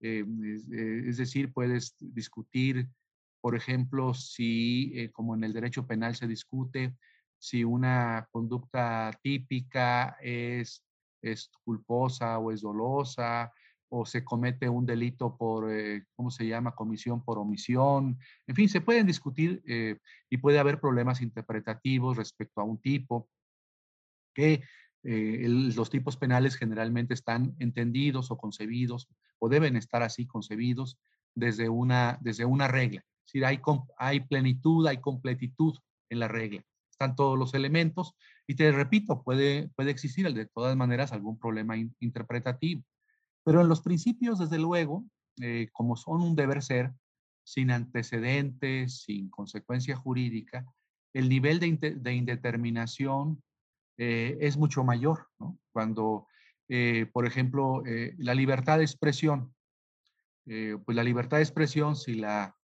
[0.00, 2.88] Es, decir, puedes discutir,
[3.40, 6.94] por ejemplo, si, como en el derecho penal se discute,
[7.38, 10.84] si una conducta típica es,
[11.22, 13.52] es culposa o es dolosa,
[13.90, 18.18] o se comete un delito por, eh, ¿cómo se llama?, comisión por omisión.
[18.46, 19.98] En fin, se pueden discutir eh,
[20.30, 23.28] y puede haber problemas interpretativos respecto a un tipo,
[24.32, 24.62] que
[25.02, 29.08] eh, los tipos penales generalmente están entendidos o concebidos,
[29.38, 30.98] o deben estar así concebidos
[31.34, 33.00] desde una, desde una regla.
[33.00, 33.60] Es decir, hay,
[33.98, 36.64] hay plenitud, hay completitud en la regla
[37.00, 38.14] están todos los elementos
[38.46, 42.82] y te repito, puede, puede existir de todas maneras algún problema interpretativo.
[43.42, 45.06] Pero en los principios, desde luego,
[45.40, 46.92] eh, como son un deber ser,
[47.42, 50.66] sin antecedentes, sin consecuencia jurídica,
[51.14, 53.42] el nivel de, indeterminación
[54.00, 55.28] eh, es mucho mayor.
[55.72, 56.26] Cuando,
[56.68, 57.82] eh, por ejemplo,
[58.16, 59.54] la libertad de expresión,
[60.44, 62.56] pues la libertad de expresión, si la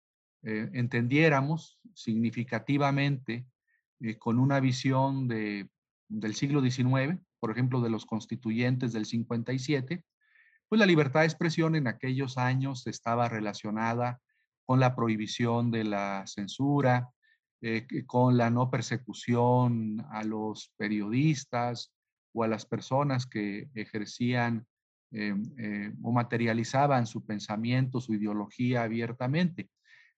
[0.43, 3.47] entendiéramos significativamente
[4.01, 5.69] eh, con una visión de,
[6.09, 10.05] del siglo XIX, por ejemplo, de los constituyentes del 57,
[10.69, 14.21] pues la libertad de expresión en aquellos años estaba relacionada
[14.65, 17.11] con la prohibición de la censura,
[17.63, 21.93] eh, con la no persecución a los periodistas
[22.33, 24.67] o a las personas que ejercían
[25.13, 29.71] eh, o materializaban su pensamiento, su ideología abiertamente.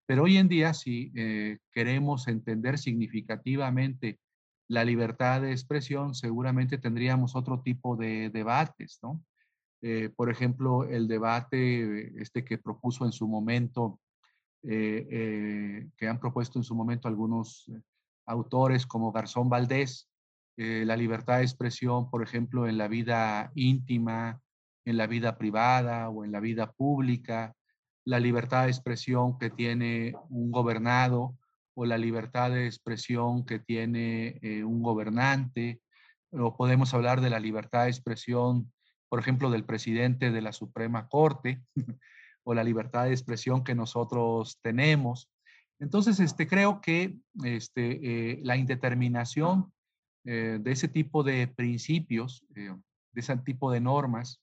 [0.08, 4.18] Pero hoy en día, si eh, queremos entender significativamente
[4.66, 9.22] la libertad de expresión, seguramente tendríamos otro tipo de debates, ¿no?
[9.82, 14.00] Eh, por ejemplo, el debate este que propuso en su momento,
[14.62, 17.70] eh, que han propuesto en su momento algunos
[18.26, 20.10] autores como Garzón Valdés,
[20.56, 24.40] la libertad de expresión, por ejemplo, en la vida íntima,
[24.84, 27.54] en la vida privada o en la vida pública,
[28.04, 31.36] la libertad de expresión que tiene un gobernado
[31.74, 35.80] o la libertad de expresión que tiene eh, un gobernante,
[36.32, 38.72] o podemos hablar de la libertad de expresión,
[39.08, 41.62] por ejemplo, del presidente de la Suprema Corte,
[42.48, 45.28] o la libertad de expresión que nosotros tenemos.
[45.78, 49.72] Entonces, este, creo que este, eh, la indeterminación
[50.24, 52.74] eh, de ese tipo de principios, de
[53.14, 54.40] ese tipo de normas,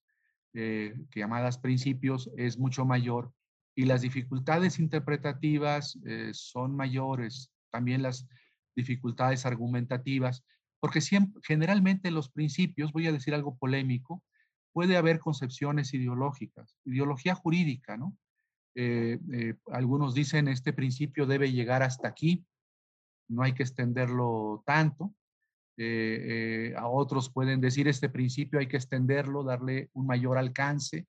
[0.53, 3.33] que llamadas principios, es mucho mayor
[3.75, 8.27] y las dificultades interpretativas eh, son mayores, también las
[8.75, 10.43] dificultades argumentativas,
[10.79, 14.23] porque siempre, generalmente en los principios, voy a decir algo polémico,
[14.75, 18.17] puede haber concepciones ideológicas, ideología jurídica, ¿no?
[18.75, 22.45] Eh, eh, algunos dicen este principio debe llegar hasta aquí,
[23.29, 25.13] no hay que extenderlo tanto.
[26.77, 31.07] a otros pueden decir este principio hay que extenderlo, darle un mayor alcance,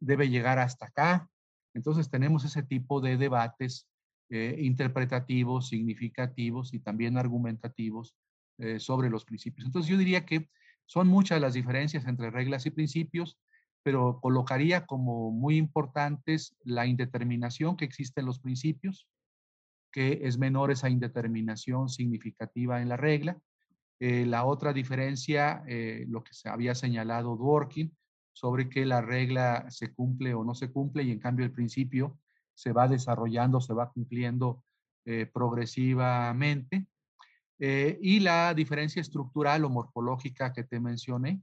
[0.00, 1.28] debe llegar hasta acá.
[1.74, 3.88] Entonces tenemos ese tipo de debates
[4.30, 8.14] eh, interpretativos, significativos y también argumentativos
[8.58, 9.64] eh, sobre los principios.
[9.64, 10.50] Entonces yo diría que
[10.88, 13.38] son muchas las diferencias entre reglas y principios,
[13.82, 19.06] pero colocaría como muy importantes la indeterminación que existe en los principios,
[19.92, 23.38] que es menor esa indeterminación significativa en la regla.
[24.00, 25.62] Eh, la otra diferencia,
[26.06, 27.94] lo que se había señalado Dworkin,
[28.32, 32.18] sobre que la regla se cumple o no se cumple y en cambio el principio
[32.54, 34.64] se va desarrollando, se va cumpliendo
[35.32, 36.86] progresivamente.
[37.58, 41.42] Y la diferencia estructural o morfológica que te mencioné,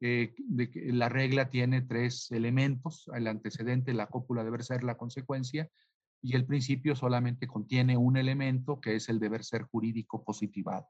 [0.00, 5.68] de que la regla tiene tres elementos, el antecedente, la cópula debe ser la consecuencia,
[6.22, 10.86] y el principio solamente contiene un elemento que es el deber ser jurídico positivado.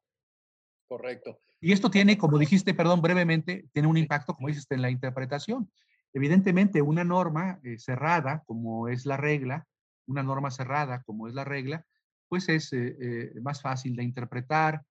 [0.88, 1.38] Correcto.
[1.60, 5.70] Y esto tiene, como dijiste, perdón, brevemente, tiene un impacto, como dices, en la interpretación.
[6.12, 9.66] Evidentemente, una norma eh, cerrada, como es la regla,
[10.06, 11.86] una norma cerrada, como es la regla,
[12.30, 14.82] pues es eh, eh, más fácil de interpretar.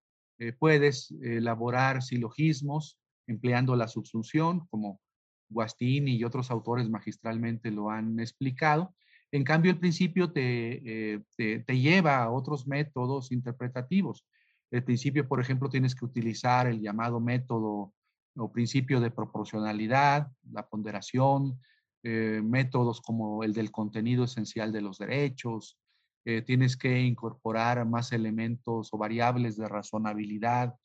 [0.58, 2.98] puedes elaborar silogismos
[3.28, 5.02] empleando la subsunción, como
[5.50, 8.94] Guastini y otros autores magistralmente lo han explicado.
[9.32, 14.26] En cambio, el principio te, te lleva a otros métodos interpretativos.
[14.72, 17.94] El principio, por ejemplo, tienes que utilizar el llamado método
[18.38, 21.60] o principio de proporcionalidad, la ponderación,
[22.04, 25.78] eh, métodos como el del contenido esencial de los derechos,
[26.26, 30.76] eh, tienes que incorporar más elementos o variables de razonabilidad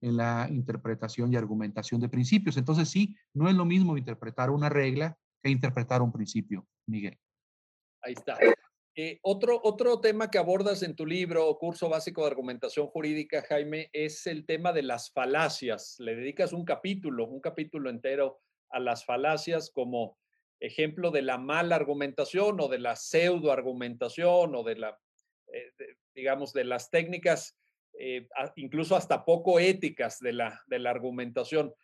[0.00, 2.56] en la interpretación y argumentación de principios.
[2.56, 7.18] Entonces, sí, no es lo mismo interpretar una regla que interpretar un principio, Miguel.
[8.02, 8.38] Ahí está.
[8.96, 13.88] Eh, otro, otro tema que abordas en tu libro, Curso Básico de Argumentación Jurídica, Jaime,
[13.92, 15.96] es el tema de las falacias.
[15.98, 20.18] Le dedicas un capítulo, un capítulo entero a las falacias como
[20.60, 24.98] ejemplo de la mala argumentación o de la pseudo argumentación o de la,
[25.52, 25.72] eh,
[26.14, 27.56] digamos, de las técnicas
[27.98, 31.74] eh, incluso hasta poco éticas de la, de la argumentación.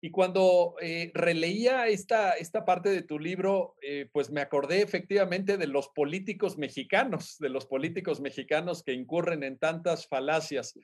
[0.00, 3.74] Y cuando eh, releía esta, esta parte de tu libro,
[4.12, 9.58] pues me acordé efectivamente de los políticos mexicanos, de los políticos mexicanos que incurren en
[9.58, 10.74] tantas falacias.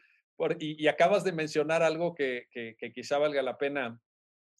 [0.59, 2.49] y, acabas de mencionar algo que,
[2.93, 4.01] quizá valga la pena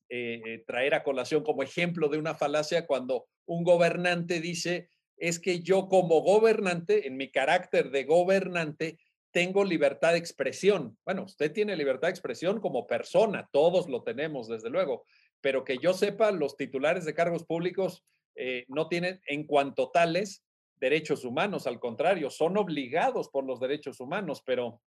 [0.09, 5.61] eh, traer a colación como ejemplo de una falacia cuando un gobernante dice, es que
[5.61, 8.99] yo como gobernante, en mi carácter de gobernante,
[9.31, 10.97] tengo libertad de expresión.
[11.05, 15.05] Bueno, usted tiene libertad de expresión como persona, todos lo tenemos, desde luego,
[15.41, 18.05] pero que yo sepa, los titulares de cargos públicos
[18.37, 20.45] eh, no tienen en cuanto tales
[20.77, 24.81] derechos humanos, al contrario, son obligados por los derechos humanos, pero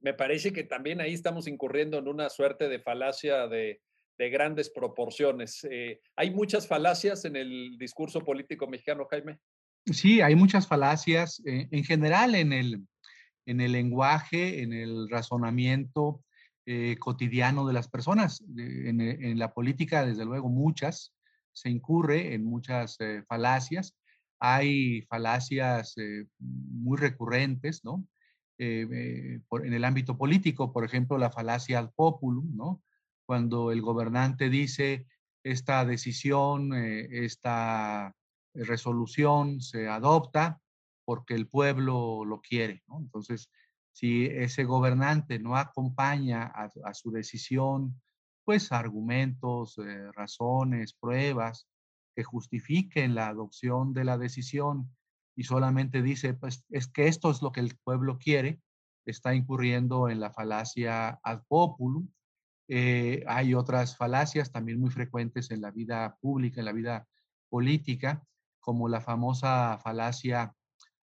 [0.00, 3.80] me parece que también ahí estamos incurriendo en una suerte de falacia de,
[4.30, 5.66] grandes proporciones.
[5.70, 9.38] Eh, ¿Hay muchas falacias en el discurso político mexicano, Jaime?
[9.86, 11.42] Sí, hay muchas falacias.
[11.46, 12.86] Eh, en general, en el,
[13.46, 16.22] en el lenguaje, en el razonamiento
[16.66, 18.44] eh, cotidiano de las personas.
[18.56, 21.14] En, la política, desde luego, muchas,
[21.52, 23.96] se incurre en muchas falacias.
[24.38, 25.94] Hay falacias
[26.38, 28.06] muy recurrentes, ¿no?
[28.58, 32.80] en el ámbito político, por ejemplo, la falacia ad populum, ¿no?
[33.26, 35.06] Cuando el gobernante dice
[35.44, 38.14] esta decisión, esta
[38.54, 40.60] resolución se adopta
[41.04, 42.82] porque el pueblo lo quiere.
[42.88, 43.50] Entonces,
[43.92, 48.00] si ese gobernante no acompaña a, su decisión,
[48.44, 51.68] pues argumentos, eh, razones, pruebas
[52.14, 54.94] que justifiquen la adopción de la decisión
[55.36, 58.60] y solamente dice, pues es que esto es lo que el pueblo quiere,
[59.06, 62.08] está incurriendo en la falacia ad populum.
[62.68, 67.06] Eh, hay otras falacias también muy frecuentes en la vida pública, en la vida
[67.48, 68.24] política,
[68.60, 70.54] como la famosa falacia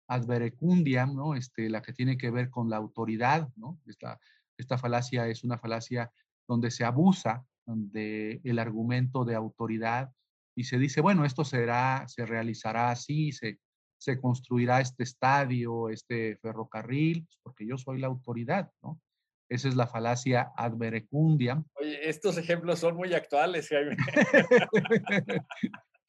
[0.09, 1.35] adverecundiam, ¿no?
[1.35, 3.79] Este, la que tiene que ver con la autoridad, ¿no?
[3.87, 6.11] Esta, falacia es una falacia
[6.49, 10.11] donde se abusa del el argumento de autoridad
[10.57, 13.61] y se dice, bueno, esto será, se realizará así, se,
[13.99, 19.01] se construirá este estadio, este ferrocarril, pues, porque yo soy la autoridad, ¿no?
[19.49, 21.65] Esa es la falacia adverecundiam.
[21.75, 23.97] Oye, estos ejemplos son muy actuales, Jaime.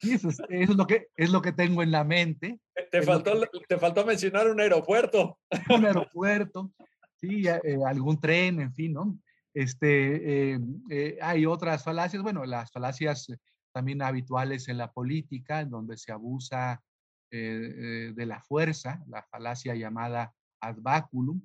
[0.00, 2.60] eso es, lo que, es lo que tengo en la mente.
[2.90, 5.38] Te faltó, te faltó mencionar un aeropuerto.
[5.74, 6.72] Un aeropuerto,
[7.16, 9.18] sí, eh, algún tren, en fin, ¿no?
[9.54, 13.32] Este, eh, eh, hay otras falacias, bueno, las falacias
[13.72, 16.82] también habituales en la política, en donde se abusa
[17.30, 21.40] de la fuerza, la falacia llamada ad baculum,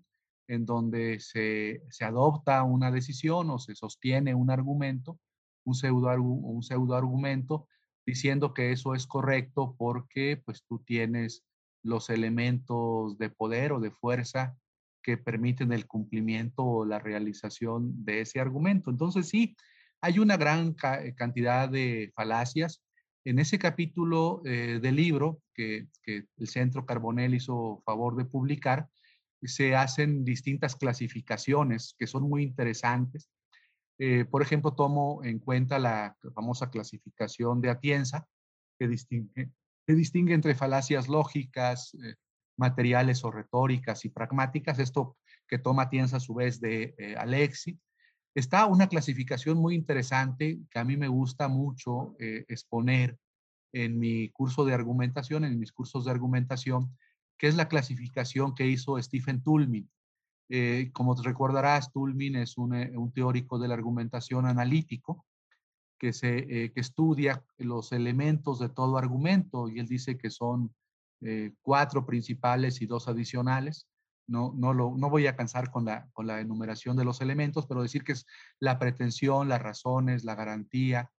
[0.48, 5.20] en donde se, se, adopta una decisión o se sostiene un argumento,
[5.64, 7.68] un pseudo, un pseudo argumento,
[8.06, 11.44] diciendo que eso es correcto porque pues tú tienes
[11.84, 14.56] los elementos de poder o de fuerza
[15.02, 18.90] que permiten el cumplimiento o la realización de ese argumento.
[18.90, 19.56] Entonces sí,
[20.02, 22.84] hay una gran eh, cantidad de falacias.
[23.24, 28.88] En ese capítulo eh, del libro que, que, el Centro Carbonell hizo favor de publicar,
[29.48, 33.30] se hacen distintas clasificaciones que son muy interesantes
[33.98, 38.28] eh, por ejemplo, tomo en cuenta la famosa clasificación de Atienza,
[38.78, 39.52] que distingue,
[39.88, 42.16] que distingue entre falacias lógicas, eh,
[42.58, 45.18] materiales o retóricas y pragmáticas, esto
[45.48, 47.80] que toma Tienza a su vez de eh, Alexi.
[48.34, 53.18] Está una clasificación muy interesante que a mí me gusta mucho eh, exponer
[53.72, 56.98] en mi curso de argumentación, en mis cursos de argumentación,
[57.38, 59.90] que es la clasificación que hizo Stephen Tulmin.
[60.50, 65.26] Eh, como te recordarás, Tulmin es un, un, teórico de la argumentación analítico
[66.00, 70.72] que, se, que estudia los elementos de todo argumento y él dice que son
[71.22, 73.88] eh, cuatro principales y dos adicionales.
[74.28, 77.68] No, no, lo, no voy a cansar con la, con la enumeración de los elementos,
[77.68, 78.26] pero decir que es
[78.60, 81.12] la pretensión, las razones, la garantía,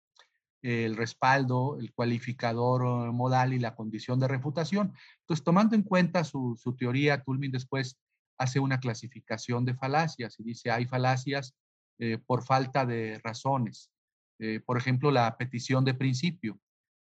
[0.63, 4.93] el respaldo, el cualificador modal y la condición de refutación.
[5.21, 7.99] Entonces, tomando en cuenta su, su teoría, Tulmin después
[8.39, 11.55] hace una clasificación de falacias y dice, hay falacias
[11.99, 13.91] eh, por falta de razones.
[14.39, 16.59] Eh, por ejemplo, la petición de principio.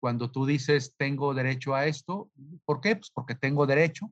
[0.02, 2.30] Cuando tú dices, tengo derecho a esto,
[2.66, 2.98] ¿por qué?
[2.98, 4.12] Pues porque tengo derecho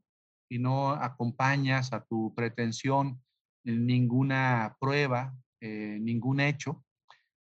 [0.50, 3.22] y no acompañas a tu pretensión
[3.66, 6.84] en ninguna prueba, eh, ningún hecho,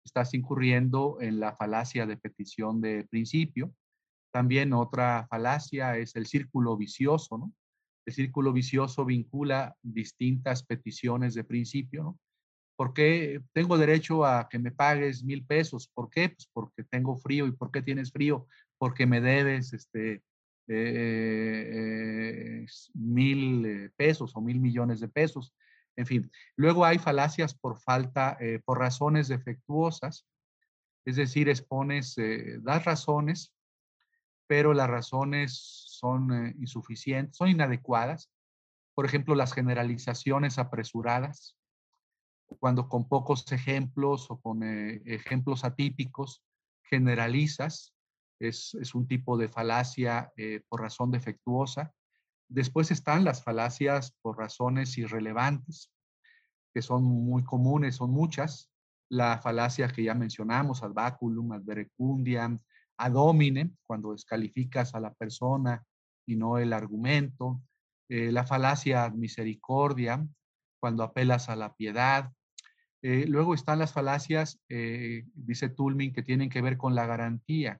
[0.03, 3.73] estás incurriendo en la falacia de petición de principio.
[4.31, 7.53] También otra falacia es el círculo vicioso, ¿no?
[8.05, 12.19] El círculo vicioso vincula distintas peticiones de principio, ¿no?
[12.75, 15.87] ¿Por qué tengo derecho a que me pagues mil pesos?
[15.93, 16.29] ¿Por qué?
[16.29, 17.45] Pues porque tengo frío.
[17.45, 18.47] ¿Y por qué tienes frío?
[18.79, 20.23] Porque me debes este,
[20.67, 25.53] eh, mil eh, pesos o mil millones de pesos.
[25.95, 30.25] En fin, luego hay falacias por falta, eh, por razones defectuosas.
[31.05, 32.15] Es decir, expones,
[32.61, 33.53] das razones,
[34.47, 35.59] pero las razones
[35.99, 38.31] son insuficientes, son inadecuadas.
[38.93, 41.57] Por ejemplo, las generalizaciones apresuradas
[42.59, 46.43] cuando con pocos ejemplos o con eh, ejemplos atípicos
[46.83, 47.93] generalizas,
[48.39, 51.93] es, un tipo de falacia eh, por razón defectuosa.
[52.47, 55.91] Después están las falacias por razones irrelevantes,
[56.73, 58.69] que son muy comunes, son muchas.
[59.09, 62.57] La falacia que ya mencionamos, ad baculum, ad verecundiam,
[62.97, 65.83] ad hominem, cuando descalificas a la persona
[66.25, 67.61] y no el argumento.
[68.09, 70.25] Eh, la falacia ad misericordia,
[70.79, 72.31] cuando apelas a la piedad.
[73.01, 77.79] Eh, luego están las falacias, eh, dice Tulmin, que tienen que ver con la garantía.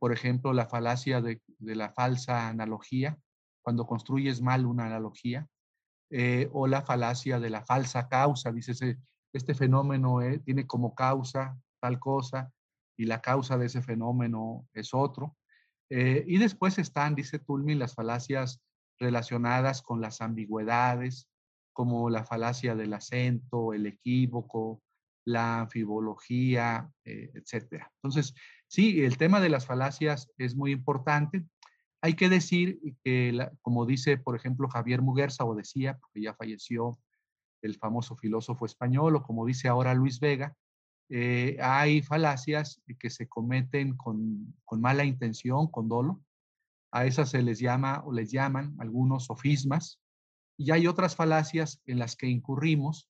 [0.00, 3.16] Por ejemplo, la falacia de, la falsa analogía,
[3.68, 5.46] cuando construyes mal una analogía,
[6.52, 8.96] o la falacia de la falsa causa, dice,
[9.34, 12.50] este fenómeno tiene como causa tal cosa
[12.96, 15.36] y la causa de ese fenómeno es otro.
[15.90, 18.62] y después están, dice Tulmin, las falacias
[18.98, 21.28] relacionadas con las ambigüedades,
[21.74, 24.82] como la falacia del acento, el equívoco,
[25.28, 27.84] la anfibología, eh, etc.
[27.96, 28.34] Entonces,
[28.66, 31.44] sí, el tema de las falacias es muy importante.
[32.00, 36.98] Hay que decir que, como dice, por ejemplo, Javier Muguerza, o decía, porque ya falleció
[37.62, 40.54] el famoso filósofo español, o como dice ahora Luis Vega,
[41.10, 46.20] eh, hay falacias que se cometen con, con, mala intención, con dolo.
[46.92, 50.00] A esas se les llama o les llaman algunos sofismas,
[50.56, 53.08] y hay otras falacias en las que incurrimos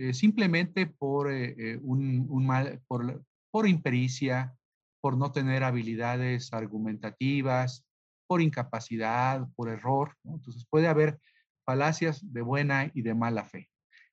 [0.00, 4.56] eh, simplemente por, eh, eh, un, mal, por, por impericia,
[5.02, 7.84] por no tener habilidades argumentativas,
[8.30, 10.14] por incapacidad, por error.
[10.22, 11.18] Entonces puede haber
[11.64, 13.68] falacias de buena y de mala fe.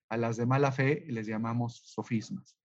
[0.10, 2.58] A las de mala fe les llamamos sofismas.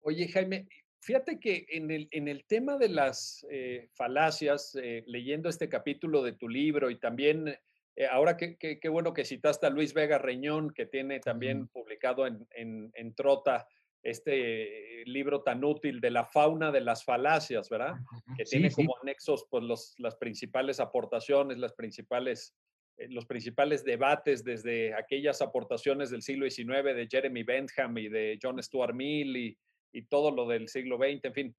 [0.00, 0.66] Oye, Jaime,
[1.02, 3.44] fíjate que en el, en el tema de las
[3.92, 4.74] falacias,
[5.04, 7.54] leyendo este capítulo de tu libro y también
[7.98, 12.46] eh, ahora, qué, bueno que citaste a Luis Vega Reñón, que tiene también publicado en,
[12.94, 13.66] en, Trota
[14.02, 17.96] este libro tan útil de la fauna de las falacias, ¿verdad?
[18.36, 22.54] Que tiene como anexos pues, los, las principales aportaciones, las principales,
[22.96, 28.38] eh, los principales debates desde aquellas aportaciones del siglo XIX de Jeremy Bentham y de
[28.40, 29.58] John Stuart Mill y,
[29.92, 31.56] y todo lo del siglo XX, en fin.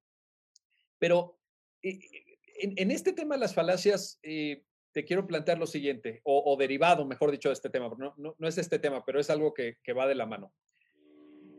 [0.98, 1.38] Pero
[1.82, 4.62] en, en este tema de las falacias, eh,
[4.92, 7.90] te quiero plantear lo siguiente, o, derivado, mejor dicho, de este tema.
[7.96, 10.52] No, no, es este tema, pero es algo que, va de la mano.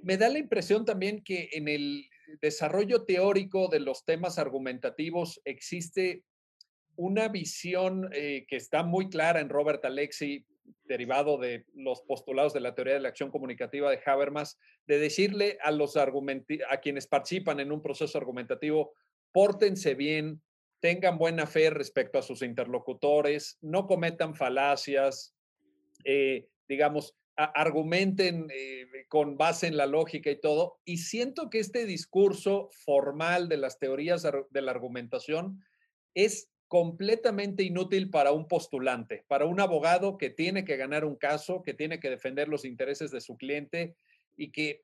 [0.04, 2.10] Me da la impresión también que en el
[2.42, 6.24] desarrollo teórico de los temas argumentativos existe
[6.96, 10.46] una visión eh, que está muy clara en Robert Alexi,
[10.84, 15.58] derivado de los postulados de la teoría de la acción comunicativa de Habermas, de decirle
[15.64, 18.94] a los a quienes participan en un proceso argumentativo,
[19.32, 20.42] pórtense bien,
[20.80, 25.36] tengan buena fe respecto a sus interlocutores, no cometan falacias,
[26.04, 30.80] eh, digamos, argumenten eh, con base en la lógica y todo.
[30.86, 35.64] Y siento que este discurso formal de las teorías de la argumentación
[36.14, 41.64] es completamente inútil para un postulante, para un abogado que tiene que ganar un caso,
[41.64, 43.96] que tiene que defender los intereses de su cliente
[44.38, 44.82] y que,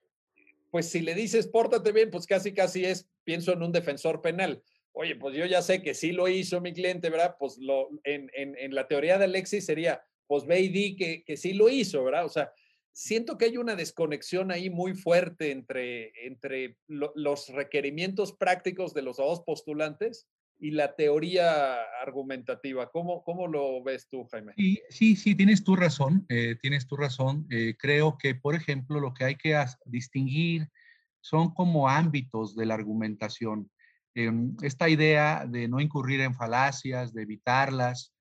[0.69, 4.61] pues si le dices, pórtate bien, pues casi, casi es, pienso en un defensor penal.
[4.91, 7.37] Oye, pues yo ya sé que sí lo hizo mi cliente, ¿verdad?
[7.39, 11.37] Pues lo, en, en, la teoría de Alexis sería, pues ve y di que, que
[11.37, 12.25] sí lo hizo, ¿verdad?
[12.25, 12.51] O sea,
[12.97, 19.17] siento que hay una desconexión ahí muy fuerte entre, entre los requerimientos prácticos de los
[19.17, 20.27] dos postulantes
[20.59, 22.89] y la teoría argumentativa.
[22.89, 24.53] ¿Cómo, cómo lo ves tú, Jaime?
[24.89, 27.45] Sí, sí, tienes tu razón, eh, tienes tu razón.
[27.51, 30.67] Eh, creo que, por ejemplo, lo que hay que distinguir
[31.21, 33.69] son como ámbitos de la argumentación.
[34.15, 38.11] Em, esta idea de no incurrir en falacias, de evitarlas,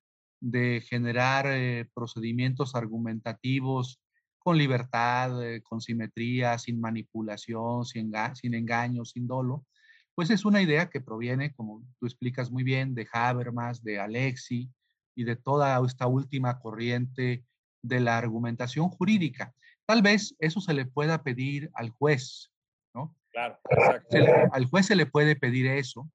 [0.41, 4.01] de generar eh, procedimientos argumentativos
[4.39, 5.32] con libertad,
[5.64, 9.64] con simetría, sin manipulación, sin, sin engaño, sin dolo,
[10.16, 14.70] pues es una idea que proviene, como tú explicas muy bien, de Habermas, de Alexi
[15.14, 17.45] y de toda esta última corriente
[17.82, 19.55] de la argumentación jurídica.
[19.84, 22.51] Tal vez eso se le pueda pedir al juez,
[22.95, 23.14] ¿no?
[23.30, 23.59] Claro,
[24.53, 26.11] al juez se le puede pedir eso,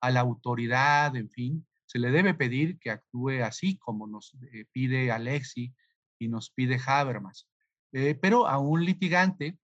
[0.00, 4.66] a la autoridad, en fin, se le debe pedir que actúe así como nos eh,
[4.72, 5.72] pide Alexi
[6.18, 7.48] y nos pide Habermas.
[7.92, 9.58] Eh, pero a un litigante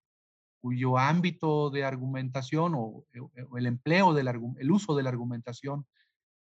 [0.61, 3.21] cuyo ámbito de argumentación o, eh,
[3.57, 5.87] el empleo del el uso de la argumentación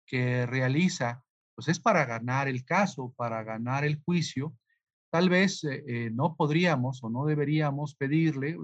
[0.06, 1.24] que realiza,
[1.56, 4.54] pues es para ganar el caso, para ganar el juicio,
[5.10, 5.64] tal vez
[6.14, 8.58] no podríamos o no deberíamos pedirle,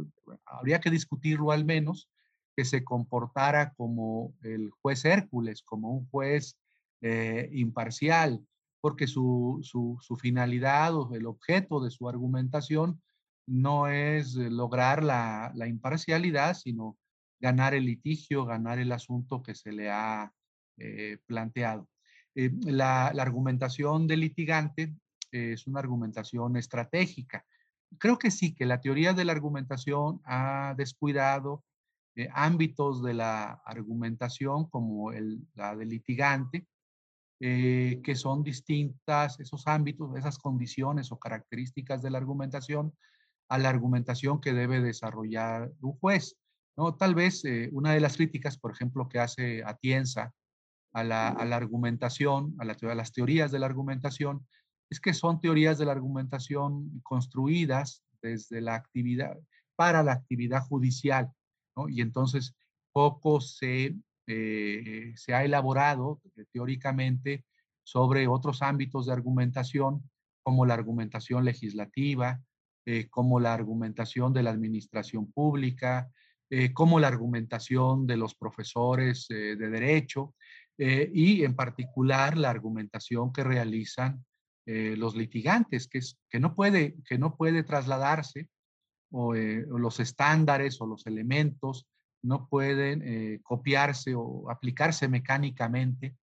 [0.45, 2.09] habría que discutirlo al menos,
[2.55, 6.57] que se comportara como el juez Hércules, como un juez
[7.01, 8.43] imparcial,
[8.81, 13.01] porque su, su, su, finalidad o el objeto de su argumentación
[13.47, 16.97] no es eh, lograr la, imparcialidad, sino
[17.39, 20.31] ganar el litigio, ganar el asunto que se le ha
[20.77, 21.87] eh, planteado.
[22.35, 24.93] Eh, la, argumentación del litigante
[25.31, 27.45] es una argumentación estratégica.
[27.97, 31.63] Creo que sí, que la teoría de la argumentación ha descuidado
[32.33, 35.11] ámbitos de la argumentación como
[35.53, 36.65] la del litigante,
[37.39, 42.93] que son distintas, esos ámbitos, esas condiciones o características de la argumentación
[43.49, 46.37] a la argumentación que debe desarrollar un juez.
[46.75, 46.95] ¿no?
[46.95, 50.33] Tal vez eh, una de las críticas, por ejemplo, que hace Atienza
[50.93, 54.45] a la, a la argumentación, a, la, a, las teorías de la argumentación,
[54.89, 59.37] es que son teorías de la argumentación construidas desde la actividad,
[59.75, 61.31] para la actividad judicial,
[61.75, 61.89] ¿no?
[61.89, 62.55] Y entonces
[62.93, 63.95] poco se,
[64.29, 67.45] eh, se ha elaborado eh, teóricamente
[67.81, 70.09] sobre otros ámbitos de argumentación,
[70.43, 72.41] como la argumentación legislativa,
[72.85, 76.09] eh, como la argumentación de la administración pública,
[76.73, 80.33] como la argumentación de los profesores de derecho
[80.77, 84.23] y en particular la argumentación que realizan
[84.65, 88.47] los litigantes, que, es, que, no puede, que no puede trasladarse
[89.11, 91.85] o, los estándares o los elementos
[92.21, 96.15] no pueden copiarse o aplicarse mecánicamente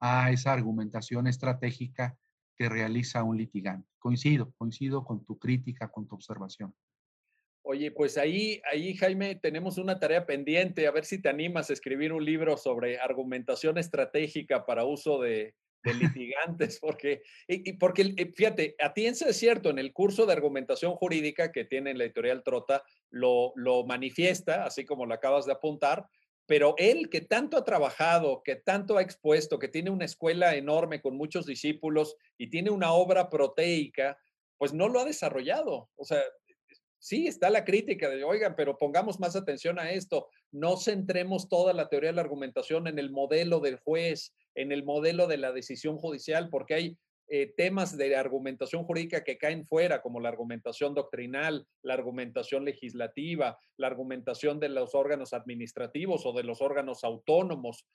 [0.00, 2.18] a esa argumentación estratégica
[2.56, 3.88] que realiza un litigante.
[3.98, 6.74] Coincido, coincido con tu crítica, con tu observación.
[7.62, 11.74] Oye, pues ahí, ahí, Jaime, tenemos una tarea pendiente, a ver si te animas a
[11.74, 15.54] escribir un libro sobre argumentación estratégica para uso de,
[15.84, 21.52] litigantes, porque, y, porque, eh, fíjate, Atienza es cierto, en el curso de argumentación jurídica
[21.52, 26.06] que tiene la editorial Trota, lo, lo manifiesta, así como lo acabas de apuntar,
[26.46, 31.00] pero él que tanto ha trabajado, que tanto ha expuesto, que tiene una escuela enorme
[31.00, 34.18] con muchos discípulos y tiene una obra proteica,
[34.58, 35.88] pues no lo ha desarrollado.
[35.94, 36.20] O sea,
[37.00, 41.72] sí está la crítica de, oigan, pero pongamos más atención a esto, no centremos toda
[41.72, 45.50] la teoría de la argumentación en el modelo del juez, en el modelo de la
[45.50, 46.98] decisión judicial, porque hay
[47.32, 53.56] eh, temas de argumentación jurídica que caen fuera, como la argumentación doctrinal, la argumentación legislativa,
[53.76, 57.86] la argumentación de los órganos administrativos o de los órganos autónomos.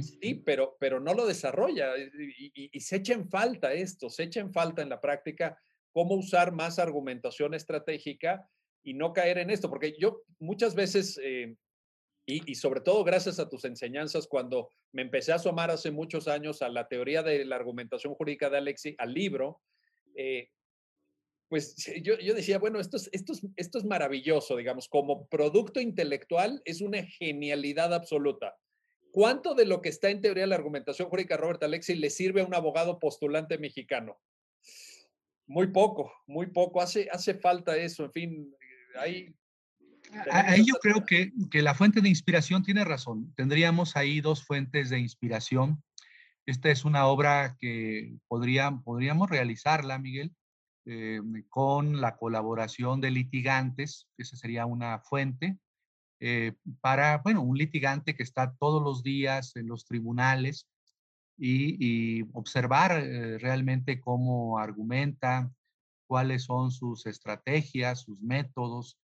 [0.00, 4.40] Sí, pero, pero no lo desarrolla y, y, se echa en falta esto, se echa
[4.40, 5.56] en falta en la práctica
[5.98, 8.48] cómo usar más argumentación estratégica
[8.84, 11.56] y no caer en esto, porque yo muchas veces eh,
[12.24, 16.62] y, sobre todo gracias a tus enseñanzas cuando me empecé a asomar hace muchos años
[16.62, 19.60] a la teoría de la argumentación jurídica de Alexi, al libro,
[20.14, 20.50] eh,
[21.48, 26.62] pues yo, decía, bueno, esto es, esto, es, esto es maravilloso, digamos, como producto intelectual
[26.64, 28.56] es una genialidad absoluta.
[29.10, 32.42] ¿Cuánto de lo que está en teoría de la argumentación jurídica Robert Alexi le sirve
[32.42, 34.20] a un abogado postulante mexicano?
[35.48, 36.80] Muy poco, muy poco.
[36.80, 38.54] Hace, hace falta eso, en fin,
[38.98, 39.34] hay
[40.30, 43.32] Ahí yo creo que, que, la fuente de inspiración tiene razón.
[43.34, 45.82] Tendríamos ahí dos fuentes de inspiración.
[46.46, 50.34] Esta es una obra que podríamos realizarla, Miguel,
[50.86, 51.20] eh,
[51.50, 55.58] con la colaboración de litigantes, esa sería una fuente,
[56.20, 60.66] eh, para, bueno, un litigante que está todos los días en los tribunales
[61.38, 65.50] y, observar eh, realmente cómo argumenta,
[66.06, 68.98] cuáles son sus estrategias, sus métodos,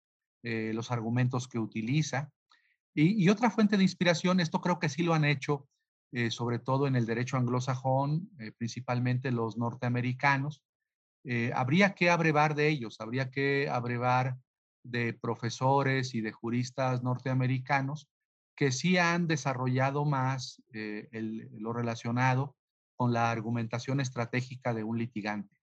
[0.45, 2.29] los argumentos que utiliza.
[2.93, 5.67] Y, otra fuente de inspiración, esto creo que sí lo han hecho,
[6.29, 10.61] sobre todo en el derecho anglosajón, principalmente los norteamericanos,
[11.25, 14.37] eh, habría que abrevar de ellos, habría que abrevar
[14.83, 18.09] de profesores y de juristas norteamericanos
[18.55, 22.55] que sí han desarrollado más eh, lo relacionado
[22.95, 25.55] con la argumentación estratégica de un litigante.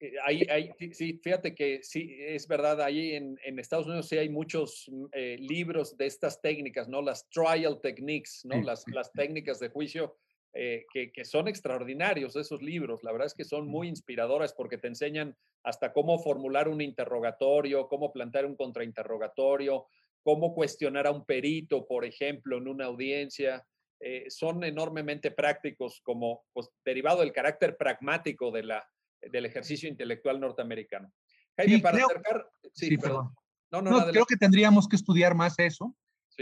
[0.00, 4.90] Eh, ahí, sí, fíjate que sí, es verdad, ahí en, Estados Unidos sí hay muchos
[4.90, 5.06] mm,
[5.38, 7.02] libros de estas técnicas, ¿no?
[7.02, 8.60] Las trial techniques, ¿no?
[8.62, 10.16] las, las técnicas de juicio
[10.52, 13.04] eh, que, son extraordinarios esos libros.
[13.04, 17.86] La verdad es que son muy inspiradores porque te enseñan hasta cómo formular un interrogatorio,
[17.86, 19.86] cómo plantear un contrainterrogatorio,
[20.22, 23.64] cómo cuestionar a un perito, por ejemplo, en una audiencia.
[24.00, 28.88] Eh, son enormemente prácticos como pues, derivado del carácter pragmático de la,
[29.20, 31.12] del ejercicio intelectual norteamericano.
[31.56, 32.50] Jaime, para acercar...
[32.72, 33.34] Sí, perdón.
[33.70, 35.94] No, no, creo que tendríamos que estudiar más eso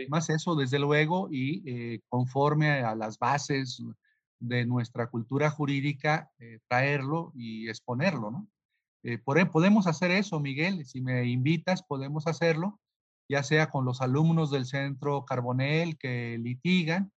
[0.07, 3.83] más eso, desde luego, y eh, conforme a las bases
[4.39, 8.49] de nuestra cultura jurídica, eh, traerlo y exponerlo, ¿no?
[9.03, 12.79] Eh, por, podemos hacer eso, Miguel, si me invitas, podemos hacerlo,
[13.29, 17.13] ya sea con los alumnos del Centro Carbonel que litigan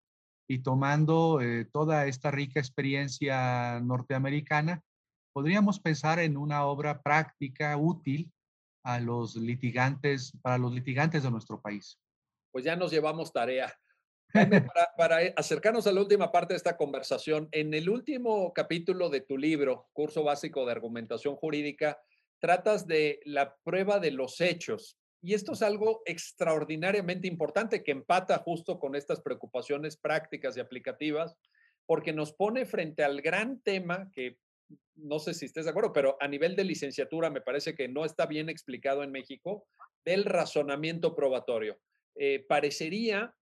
[0.49, 1.39] y tomando
[1.73, 4.83] toda esta rica experiencia norteamericana,
[5.33, 8.33] podríamos pensar en una obra práctica, útil
[8.83, 12.01] a los litigantes, para los litigantes de nuestro país
[12.51, 13.73] pues ya nos llevamos tarea.
[14.97, 19.23] Para, eh, acercarnos a la última parte de esta conversación, en el último capítulo de
[19.23, 22.01] tu libro, Curso Básico de Argumentación Jurídica,
[22.39, 25.00] tratas de la prueba de los hechos.
[25.23, 31.37] Y esto es algo extraordinariamente importante que empata justo con estas preocupaciones prácticas y aplicativas,
[31.87, 34.39] porque nos pone frente al gran tema que
[34.95, 38.05] no sé si estés de acuerdo, pero a nivel de licenciatura me parece que no
[38.05, 39.67] está bien explicado en México,
[40.05, 41.79] del razonamiento probatorio.
[42.15, 43.35] Eh, parecería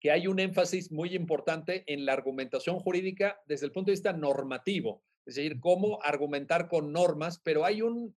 [0.00, 4.12] que hay un énfasis muy importante en la argumentación jurídica desde el punto de vista
[4.12, 8.14] normativo, es decir, cómo argumentar con normas, pero hay un,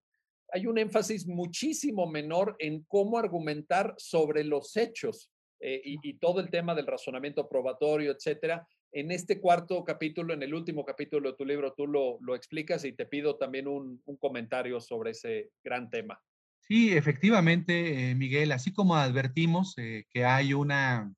[0.52, 6.50] hay un énfasis muchísimo menor en cómo argumentar sobre los hechos eh, y, todo el
[6.50, 8.66] tema del razonamiento probatorio, etcétera.
[8.92, 12.86] En este cuarto capítulo, en el último capítulo de tu libro, tú lo, lo explicas
[12.86, 16.22] y te pido también un, comentario sobre ese gran tema.
[16.62, 21.14] Sí, efectivamente, eh, Miguel, así como advertimos eh, que hay una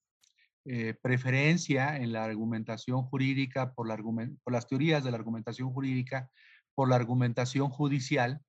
[1.01, 6.29] preferencia en la argumentación jurídica por, las teorías de la argumentación jurídica
[6.75, 8.41] por la argumentación judicial,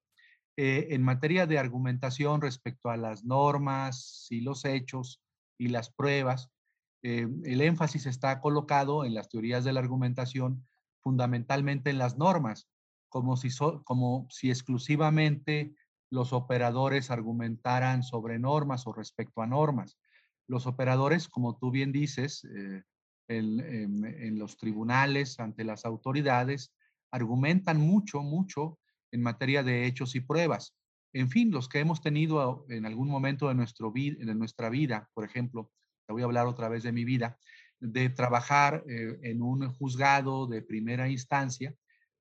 [0.56, 5.22] en materia de argumentación respecto a las normas y los hechos
[5.58, 6.50] y las pruebas,
[7.02, 10.66] el énfasis está colocado en las teorías de la argumentación
[11.00, 12.68] fundamentalmente en las normas,
[13.08, 13.48] como si,
[13.84, 15.74] como si exclusivamente
[16.10, 19.98] los operadores argumentaran sobre normas o respecto a normas.
[20.46, 22.82] Los operadores, como tú bien dices, eh,
[23.28, 26.74] en, los tribunales, ante las autoridades,
[27.10, 28.78] argumentan mucho, mucho
[29.12, 30.74] en materia de hechos y pruebas.
[31.12, 35.24] En fin, los que hemos tenido en algún momento de, nuestro de nuestra vida, por
[35.24, 35.70] ejemplo,
[36.06, 37.38] te voy a hablar otra vez de mi vida,
[37.78, 41.74] de trabajar eh, en un juzgado de primera instancia,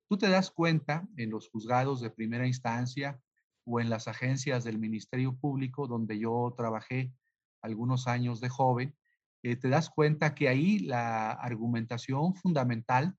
[0.10, 3.20] tú te das cuenta en los juzgados de primera instancia
[3.64, 7.14] o en las agencias del Ministerio Público, donde yo trabajé
[7.62, 8.96] algunos años de joven,
[9.44, 13.16] eh, te das cuenta que ahí la argumentación fundamental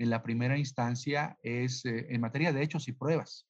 [0.00, 3.46] en la primera instancia es eh, en materia de hechos y pruebas.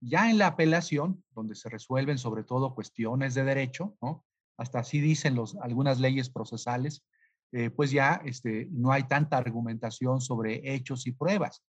[0.00, 4.24] Ya en la apelación, donde se resuelven sobre todo cuestiones de derecho, ¿no?
[4.58, 7.04] hasta así dicen los, algunas leyes procesales,
[7.52, 11.62] eh, pues ya este, no hay tanta argumentación sobre hechos y pruebas.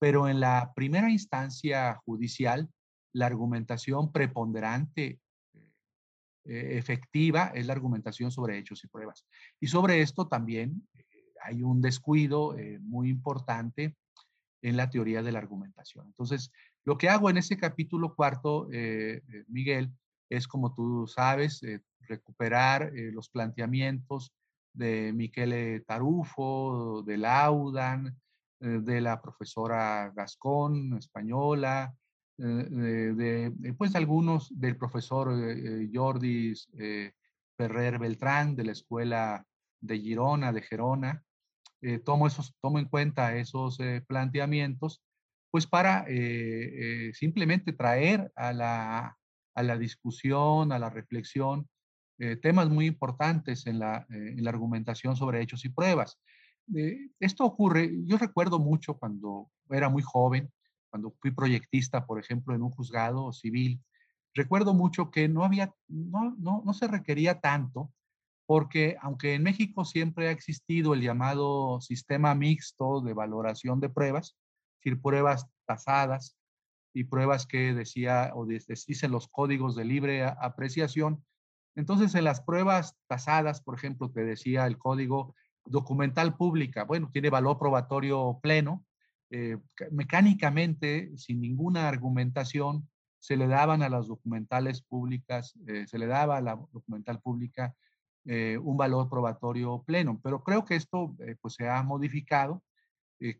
[0.00, 2.68] Pero en la primera instancia judicial,
[3.12, 5.20] la argumentación preponderante
[6.44, 9.24] eh, efectiva es la argumentación sobre hechos y pruebas.
[9.60, 10.87] Y sobre esto también
[11.48, 13.96] hay un descuido eh, muy importante
[14.62, 16.06] en la teoría de la argumentación.
[16.06, 16.52] Entonces,
[16.84, 18.66] lo que hago en ese capítulo cuarto,
[19.46, 19.92] Miguel,
[20.28, 21.60] es como tú sabes,
[22.00, 24.32] recuperar los planteamientos
[24.72, 28.18] de Michele Tarufo, de Laudan,
[28.58, 31.94] de la profesora Gascón, española,
[32.40, 36.54] eh, de, pues algunos del profesor eh, eh, Jordi
[37.56, 39.44] Ferrer Beltrán de la Escuela
[39.80, 41.24] de Girona, de Gerona,
[41.82, 45.02] eh, tomo, esos, tomo en cuenta esos eh, planteamientos,
[45.50, 46.04] pues para
[47.14, 49.16] simplemente traer a la,
[49.54, 51.66] a la, discusión, a la reflexión,
[52.42, 56.20] temas muy importantes en la, en la, argumentación sobre hechos y pruebas.
[57.18, 60.52] esto ocurre, yo recuerdo mucho cuando era muy joven,
[60.90, 63.80] cuando fui proyectista, por ejemplo, en un juzgado civil,
[64.34, 67.90] recuerdo mucho que no había, no, no, no se requería tanto,
[68.48, 74.28] porque aunque en México siempre ha existido el llamado sistema mixto de valoración de pruebas,
[74.28, 76.38] es decir, pruebas tasadas
[76.94, 81.22] y pruebas que decía o dicen los códigos de libre apreciación,
[81.76, 85.34] entonces en las pruebas tasadas, por ejemplo, te decía el código
[85.66, 88.82] documental pública, bueno, tiene valor probatorio pleno,
[89.28, 89.58] eh,
[89.90, 92.88] mecánicamente, sin ninguna argumentación,
[93.18, 97.74] se le daban a las documentales públicas, eh, se le daba a la documental pública
[98.24, 100.20] eh, un valor probatorio pleno.
[100.22, 102.62] Pero creo que esto pues se ha modificado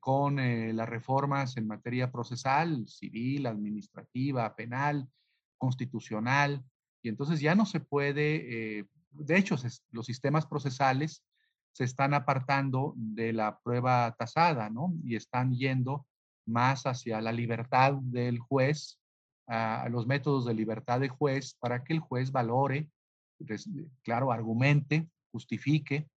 [0.00, 0.38] con
[0.76, 5.08] las reformas en materia procesal, civil, administrativa, penal,
[5.56, 6.64] constitucional,
[7.00, 9.54] y entonces ya no se puede, de hecho,
[9.92, 11.22] los sistemas procesales
[11.78, 14.94] se están apartando de la prueba tasada, ¿no?
[15.04, 16.08] Y están yendo
[16.44, 18.98] más hacia la libertad del juez,
[19.46, 22.88] a, los métodos de libertad del juez, para que el juez valore,
[24.02, 26.08] claro, argumente, justifique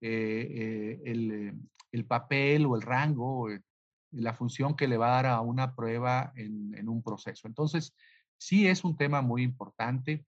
[0.00, 1.54] eh, eh,
[1.92, 3.60] el, papel o el rango, eh,
[4.12, 7.48] la función que le va a dar a una prueba en, en, un proceso.
[7.48, 7.94] Entonces,
[8.36, 10.24] sí es un tema muy importante.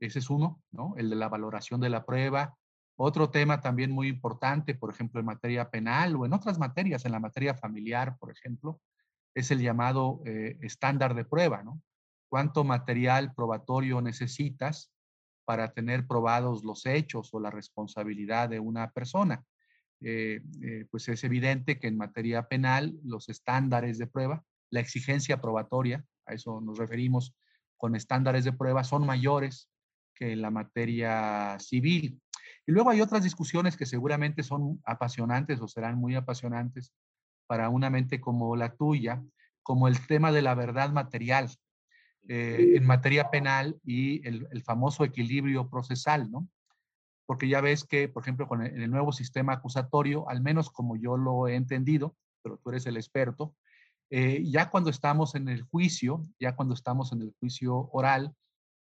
[0.00, 0.94] Ese es uno, ¿no?
[0.96, 2.56] El de la valoración de la prueba,
[2.96, 7.12] otro tema también muy importante, por ejemplo, en materia penal o en otras materias, en
[7.12, 8.80] la materia familiar, por ejemplo,
[9.34, 11.82] es el llamado eh, estándar de prueba, ¿no?
[12.28, 14.92] ¿Cuánto material probatorio necesitas
[15.44, 19.44] para tener probados los hechos o la responsabilidad de una persona?
[20.00, 25.40] Eh, eh, pues es evidente que en materia penal los estándares de prueba, la exigencia
[25.40, 27.34] probatoria, a eso nos referimos
[27.76, 29.68] con estándares de prueba, son mayores
[30.14, 32.20] que en la materia civil.
[32.66, 36.92] Y luego hay otras discusiones que seguramente son apasionantes o serán muy apasionantes
[37.46, 39.22] para una mente como la tuya,
[39.62, 41.50] como el tema de la verdad material
[42.28, 46.48] eh, en materia penal y el, famoso equilibrio procesal, ¿no?
[47.26, 51.16] Porque ya ves que, por ejemplo, con el, nuevo sistema acusatorio, al menos como yo
[51.16, 53.54] lo he entendido, pero tú eres el experto,
[54.10, 58.34] eh, ya cuando estamos en el juicio, ya cuando estamos en el juicio oral,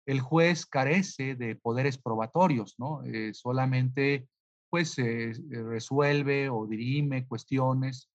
[0.06, 3.04] el juez carece de poderes probatorios, ¿no?
[3.04, 4.28] Eh, solamente
[4.70, 8.10] pues eh, resuelve o dirime cuestiones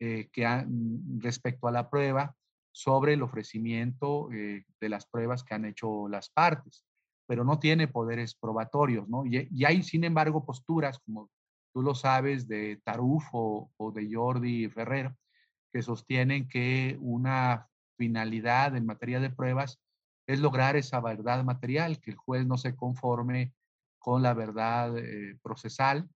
[0.00, 2.36] eh, que han, respecto a la prueba
[2.74, 6.84] sobre el ofrecimiento de las pruebas que han hecho las partes,
[7.26, 9.24] pero no tiene poderes probatorios, ¿no?
[9.24, 11.30] Y, hay, sin embargo, posturas, como
[11.72, 15.14] tú lo sabes, de Taruf o, o de Jordi Ferrer,
[15.72, 19.80] que sostienen que una finalidad en materia de pruebas
[20.26, 23.54] es lograr esa verdad material, que el juez no se conforme
[23.98, 26.08] con la verdad eh, procesal,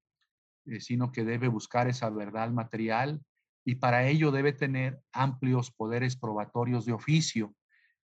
[0.66, 3.20] eh, sino que debe buscar esa verdad material
[3.64, 7.54] y para ello debe tener amplios poderes probatorios de oficio,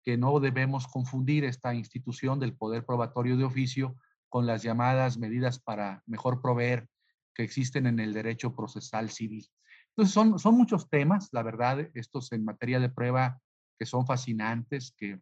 [0.05, 3.97] que no debemos confundir esta institución del poder probatorio de oficio
[4.29, 6.89] con las llamadas medidas para mejor proveer
[7.35, 9.47] que existen en el derecho procesal civil.
[9.91, 13.41] Entonces son, son muchos temas, la verdad, estos en materia de prueba
[13.79, 15.21] que son fascinantes, que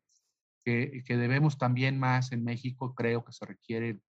[0.64, 4.00] que, debemos también más en México, creo que se requiere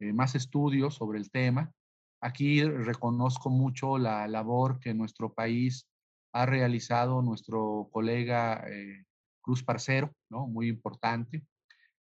[0.00, 1.72] eh, más estudios sobre el tema.
[2.20, 5.88] Aquí reconozco mucho la labor que nuestro país
[6.32, 9.04] ha realizado nuestro colega eh,
[9.40, 11.46] Cruz Parcero, muy importante,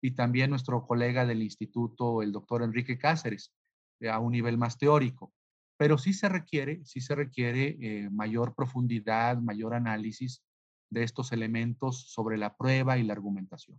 [0.00, 3.52] y también nuestro colega del instituto, el doctor Enrique Cáceres,
[4.00, 5.32] eh, a un nivel más teórico.
[5.76, 10.42] Pero sí se requiere, sí se requiere mayor profundidad, mayor análisis
[10.90, 13.78] de estos elementos sobre la prueba y la argumentación.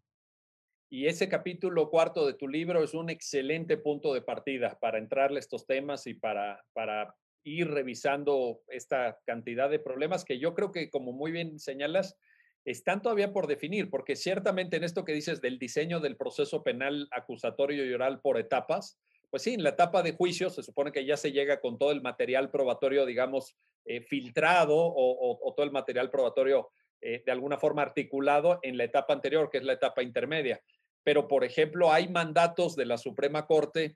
[0.90, 5.38] Y ese capítulo cuarto de tu libro es un excelente punto de partida para entrarle
[5.38, 7.14] a estos temas y para, para
[7.44, 12.18] ir revisando esta cantidad de problemas que yo creo que, como muy bien señalas,
[12.64, 17.08] están todavía por definir, porque ciertamente en esto que dices del diseño del proceso penal
[17.12, 21.06] acusatorio y oral por etapas, pues sí, en la etapa de juicio se supone que
[21.06, 26.10] ya se llega con todo el material probatorio, digamos, eh, filtrado o, todo el material
[26.10, 26.70] probatorio
[27.02, 30.62] eh, de alguna forma articulado en la etapa anterior, que es la etapa intermedia.
[31.08, 33.96] Pero, por ejemplo, hay mandatos de la Suprema Corte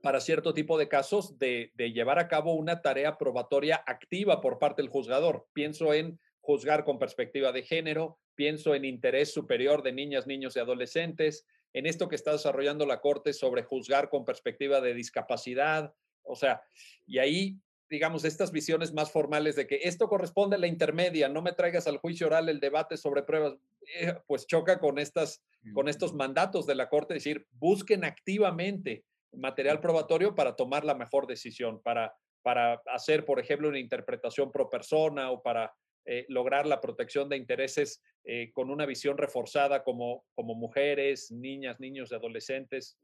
[0.00, 4.80] para cierto tipo de casos de, llevar a cabo una tarea probatoria activa por parte
[4.80, 5.46] del juzgador.
[5.52, 10.60] Pienso en juzgar con perspectiva de género, pienso en interés superior de niñas, niños y
[10.60, 15.92] adolescentes, en esto que está desarrollando la Corte sobre juzgar con perspectiva de discapacidad.
[16.22, 16.62] O sea,
[17.06, 17.58] y ahí
[17.90, 21.88] digamos, estas visiones más formales de que esto corresponde a la intermedia, no me traigas
[21.88, 23.54] al juicio oral el debate sobre pruebas,
[23.98, 25.42] eh, pues choca con, estas,
[25.74, 31.26] con estos mandatos de la Corte, decir, busquen activamente material probatorio para tomar la mejor
[31.26, 35.74] decisión, para, para hacer, por ejemplo, una interpretación pro persona o para
[36.06, 41.80] eh, lograr la protección de intereses eh, con una visión reforzada como, como mujeres, niñas,
[41.80, 42.96] niños y adolescentes,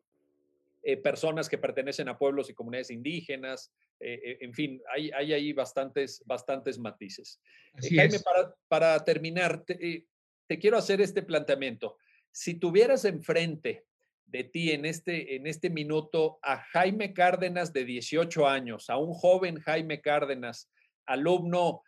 [0.83, 6.23] eh, personas que pertenecen a pueblos y comunidades indígenas, en fin, hay, hay ahí bastantes,
[6.27, 7.41] bastantes matices.
[7.77, 10.07] Jaime, para, para, terminar, te,
[10.47, 11.97] te, quiero hacer este planteamiento.
[12.31, 13.87] Si tuvieras enfrente
[14.27, 19.13] de ti en este, en este minuto a Jaime Cárdenas de 18 años, a un
[19.13, 20.71] joven Jaime Cárdenas,
[21.07, 21.83] alumno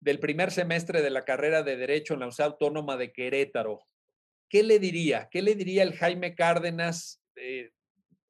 [0.00, 3.84] del primer semestre de la carrera de Derecho en la Universidad Autónoma de Querétaro,
[4.48, 5.28] ¿qué le diría?
[5.30, 7.70] ¿Qué le diría el Jaime Cárdenas, eh,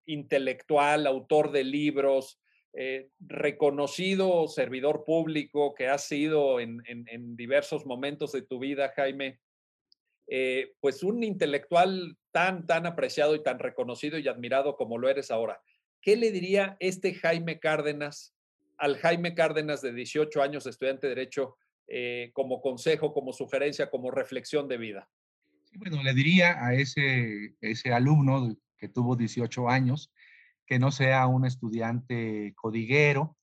[0.05, 2.42] intelectual, autor de libros,
[2.75, 6.83] eh, reconocido servidor público que ha sido en,
[7.37, 9.41] diversos momentos de tu vida, Jaime?
[10.27, 15.31] Eh, pues un intelectual tan, tan apreciado y tan reconocido y admirado como lo eres
[15.31, 15.61] ahora.
[16.01, 18.35] ¿Qué le diría este Jaime Cárdenas
[18.79, 21.57] al Jaime Cárdenas de 18 años, estudiante de Derecho,
[21.89, 25.09] eh, como consejo, como sugerencia, como reflexión de vida?
[25.77, 30.11] bueno, le diría a ese, ese alumno que tuvo 18 años
[30.73, 33.37] que no sea un estudiante codiguero,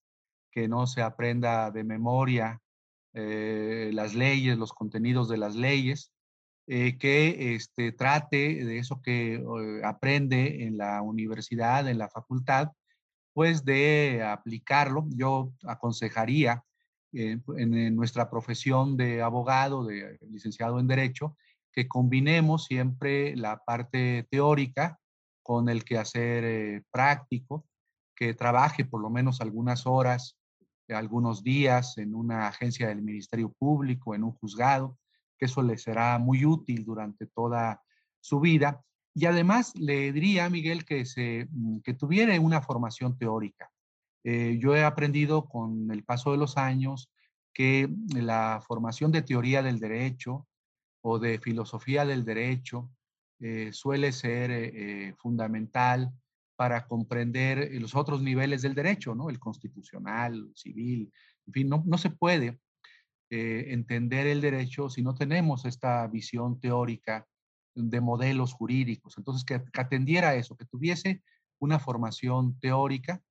[0.51, 2.59] que no se aprenda de memoria
[3.13, 6.11] eh, las leyes, los contenidos de las leyes,
[6.65, 9.43] eh, que este, trate de eso que
[9.83, 12.69] aprende en la universidad, en la facultad,
[13.31, 15.05] pues de aplicarlo.
[15.09, 16.63] Yo aconsejaría
[17.13, 21.37] eh, en, nuestra profesión de abogado, de licenciado en Derecho,
[21.71, 24.99] que combinemos siempre la parte teórica
[25.41, 27.65] con el quehacer eh, práctico,
[28.15, 30.37] que trabaje por lo menos algunas horas,
[30.89, 34.97] algunos días en una agencia del Ministerio Público, en un juzgado,
[35.37, 37.81] que eso le será muy útil durante toda
[38.19, 38.83] su vida.
[39.15, 43.71] Y además le diría a Miguel que, se, mm, que tuviera una formación teórica.
[44.23, 47.09] Eh, yo he aprendido con el paso de los años
[47.53, 50.47] que la formación de teoría del derecho
[51.01, 52.89] o de filosofía del derecho
[53.39, 56.11] eh, suele ser eh, fundamental
[56.55, 59.29] para comprender los otros niveles del derecho, ¿no?
[59.29, 61.11] El constitucional, civil,
[61.47, 62.59] en fin, no, no se puede
[63.31, 67.27] entender el derecho si no tenemos esta visión teórica
[67.75, 69.17] de modelos jurídicos.
[69.17, 71.23] Entonces, que, atendiera a eso, que tuviese
[71.59, 73.21] una formación teórica,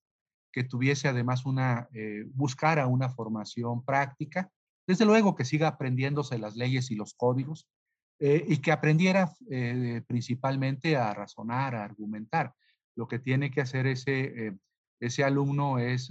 [0.52, 4.50] que tuviese además una, eh, buscara una formación práctica,
[4.86, 7.68] desde luego que siga aprendiéndose las leyes y los códigos,
[8.18, 12.52] eh, y que aprendiera eh, principalmente a razonar, a argumentar.
[12.96, 14.58] Lo que tiene que hacer ese,
[14.98, 16.08] ese alumno es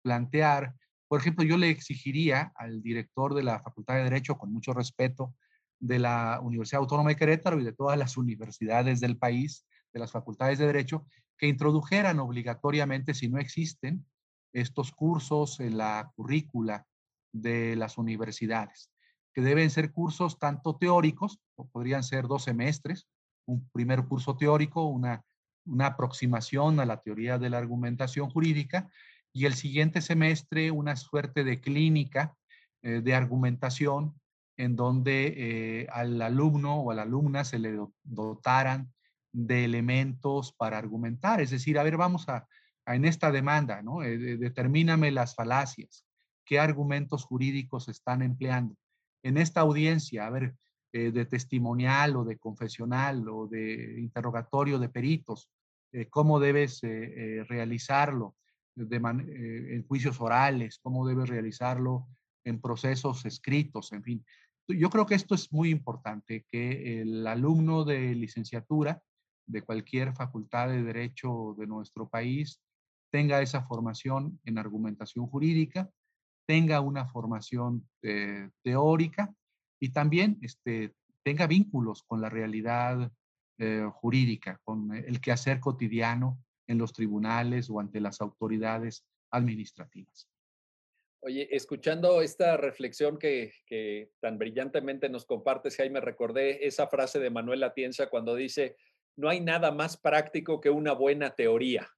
[0.00, 0.74] plantear,
[1.06, 5.34] por ejemplo, yo le exigiría al director de la Facultad de Derecho, con mucho respeto,
[5.78, 10.12] de la Universidad Autónoma de Querétaro y de todas las universidades del país, de las
[10.12, 11.06] facultades de Derecho,
[11.36, 14.06] que introdujeran obligatoriamente, si no existen,
[14.52, 16.86] estos cursos en la currícula
[17.32, 18.90] de las universidades,
[19.32, 23.06] que deben ser cursos tanto teóricos, o podrían ser dos semestres,
[23.46, 25.24] un primer curso teórico, una,
[25.64, 28.90] una aproximación a la teoría de la argumentación jurídica,
[29.32, 32.36] y el siguiente semestre una suerte de clínica
[32.82, 34.14] eh, de argumentación
[34.56, 38.92] en donde eh, al alumno o a la alumna se le dotaran
[39.32, 41.40] de elementos para argumentar.
[41.40, 42.46] Es decir, a ver, vamos a,
[42.86, 44.02] en esta demanda, ¿no?
[44.02, 46.04] Eh, determíname las falacias,
[46.44, 48.76] qué argumentos jurídicos están empleando.
[49.22, 50.54] En esta audiencia, a ver,
[50.92, 55.48] eh, de testimonial o de confesional o de interrogatorio de peritos,
[56.08, 56.82] cómo debes
[57.48, 58.36] realizarlo
[58.76, 62.06] en juicios orales, cómo debes realizarlo
[62.44, 64.24] en procesos escritos, en fin.
[64.68, 69.02] Yo creo que esto es muy importante, que el alumno de licenciatura
[69.46, 72.60] de cualquier facultad de derecho de nuestro país
[73.10, 75.90] tenga esa formación en argumentación jurídica,
[76.50, 79.32] tenga una formación eh, teórica
[79.80, 83.12] y también este, tenga vínculos con la realidad
[83.56, 90.28] eh, jurídica, con el quehacer cotidiano en los tribunales o ante las autoridades administrativas.
[91.20, 97.62] Oye, escuchando esta reflexión que, tan brillantemente nos compartes, Jaime, recordé esa frase de Manuel
[97.62, 98.74] Atienza cuando dice,
[99.14, 101.88] no hay nada más práctico que una buena teoría.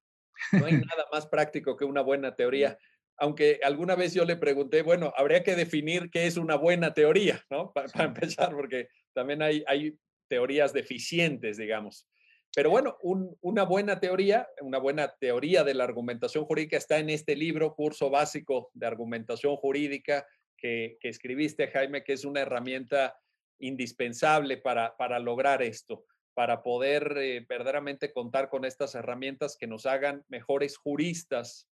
[0.53, 2.77] No hay nada más práctico que una buena teoría.
[3.19, 7.45] Aunque alguna vez yo le pregunté, bueno, habría que definir qué es una buena teoría,
[7.51, 7.73] ¿no?
[7.73, 9.97] Para, empezar, porque también hay, hay
[10.29, 12.09] teorías deficientes, digamos.
[12.55, 17.35] Pero bueno, una buena teoría, una buena teoría de la argumentación jurídica está en este
[17.35, 20.27] libro, curso básico de argumentación jurídica
[20.59, 23.19] que, escribiste, Jaime, que es una herramienta
[23.59, 26.05] indispensable para, para lograr esto,
[26.35, 31.69] para poder eh, verdaderamente contar con estas herramientas que nos hagan mejores juristas.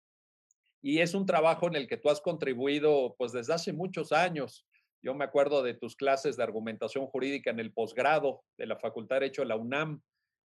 [0.86, 4.64] Y es un trabajo en el que tú has contribuido pues desde hace muchos años.
[5.02, 9.16] Yo me acuerdo de tus clases de argumentación jurídica en el posgrado de la Facultad
[9.16, 10.00] de Derecho de la UNAM,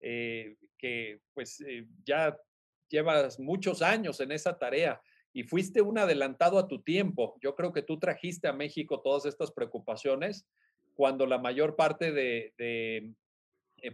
[0.01, 2.35] eh, que pues eh, ya
[2.89, 7.37] llevas muchos años en esa tarea y fuiste un adelantado a tu tiempo.
[7.41, 10.45] Yo creo que tú trajiste a México todas estas preocupaciones
[10.95, 13.13] cuando la mayor parte de, eh,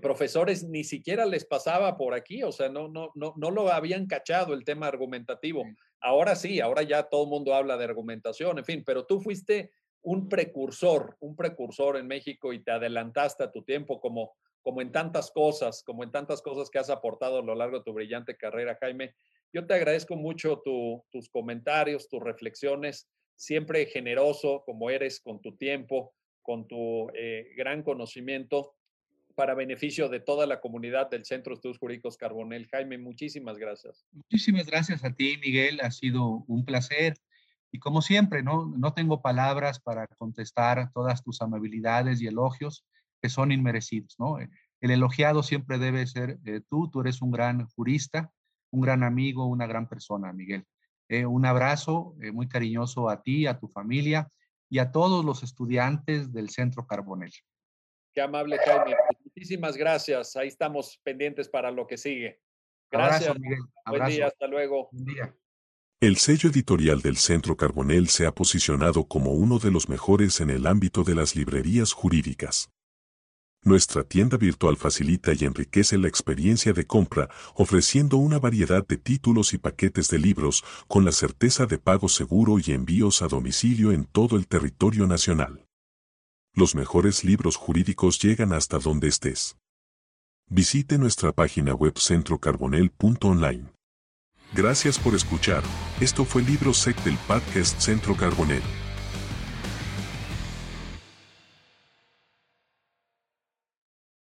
[0.02, 4.08] profesores ni siquiera les pasaba por aquí, o sea, no, no, no, no lo habían
[4.08, 5.66] cachado el tema argumentativo.
[6.02, 9.72] Ahora sí, ahora ya todo el mundo habla de argumentación, en fin, pero tú fuiste
[10.02, 14.92] un precursor, un precursor en México y te adelantaste a tu tiempo como como en
[14.92, 18.38] tantas cosas, como en tantas cosas que has aportado a lo largo de tu brillante
[18.38, 19.16] carrera, Jaime.
[19.54, 26.14] Yo te agradezco mucho tus comentarios, tus reflexiones, siempre generoso como eres con tu tiempo,
[26.42, 28.76] con tu eh, gran conocimiento
[29.36, 32.68] para beneficio de toda la comunidad del Centro de Estudios Jurídicos Carbonel.
[32.68, 34.06] Jaime, muchísimas gracias.
[34.12, 35.80] Muchísimas gracias a ti, Miguel.
[35.82, 37.16] Ha sido un placer.
[37.72, 42.86] Y como siempre, no, no tengo palabras para contestar todas tus amabilidades y elogios
[43.22, 44.38] que son inmerecidos, ¿no?
[44.82, 48.32] El elogiado siempre debe ser eh, tú, tú eres un gran jurista,
[48.72, 50.66] un gran amigo, una gran persona, Miguel.
[51.08, 54.30] Eh, un abrazo eh, muy cariñoso a ti, a tu familia
[54.70, 57.32] y a todos los estudiantes del Centro Carbonel.
[58.14, 58.96] Qué amable, Jaime.
[59.42, 60.36] Muchísimas gracias.
[60.36, 62.40] Ahí estamos pendientes para lo que sigue.
[62.92, 63.24] Gracias.
[63.24, 63.60] Abrazo, Miguel.
[63.88, 64.90] Buen día, hasta luego.
[64.92, 65.36] Buen día.
[66.00, 70.52] El sello editorial del Centro Carbonel se ha posicionado como uno de los mejores en
[70.52, 72.70] el ámbito de las librerías jurídicas.
[73.64, 79.56] Nuestra tienda virtual facilita y enriquece la experiencia de compra, ofreciendo una variedad de títulos
[79.56, 84.06] y paquetes de libros con la certeza de pago seguro y envíos a domicilio en
[84.06, 85.66] todo el territorio nacional.
[86.54, 89.58] Los mejores libros jurídicos llegan hasta donde estés.
[90.50, 93.72] Visite nuestra página web centrocarbonel.online.
[94.54, 95.64] Gracias por escuchar.
[96.02, 98.62] Esto fue Libro Sec del podcast Centro Carbonel.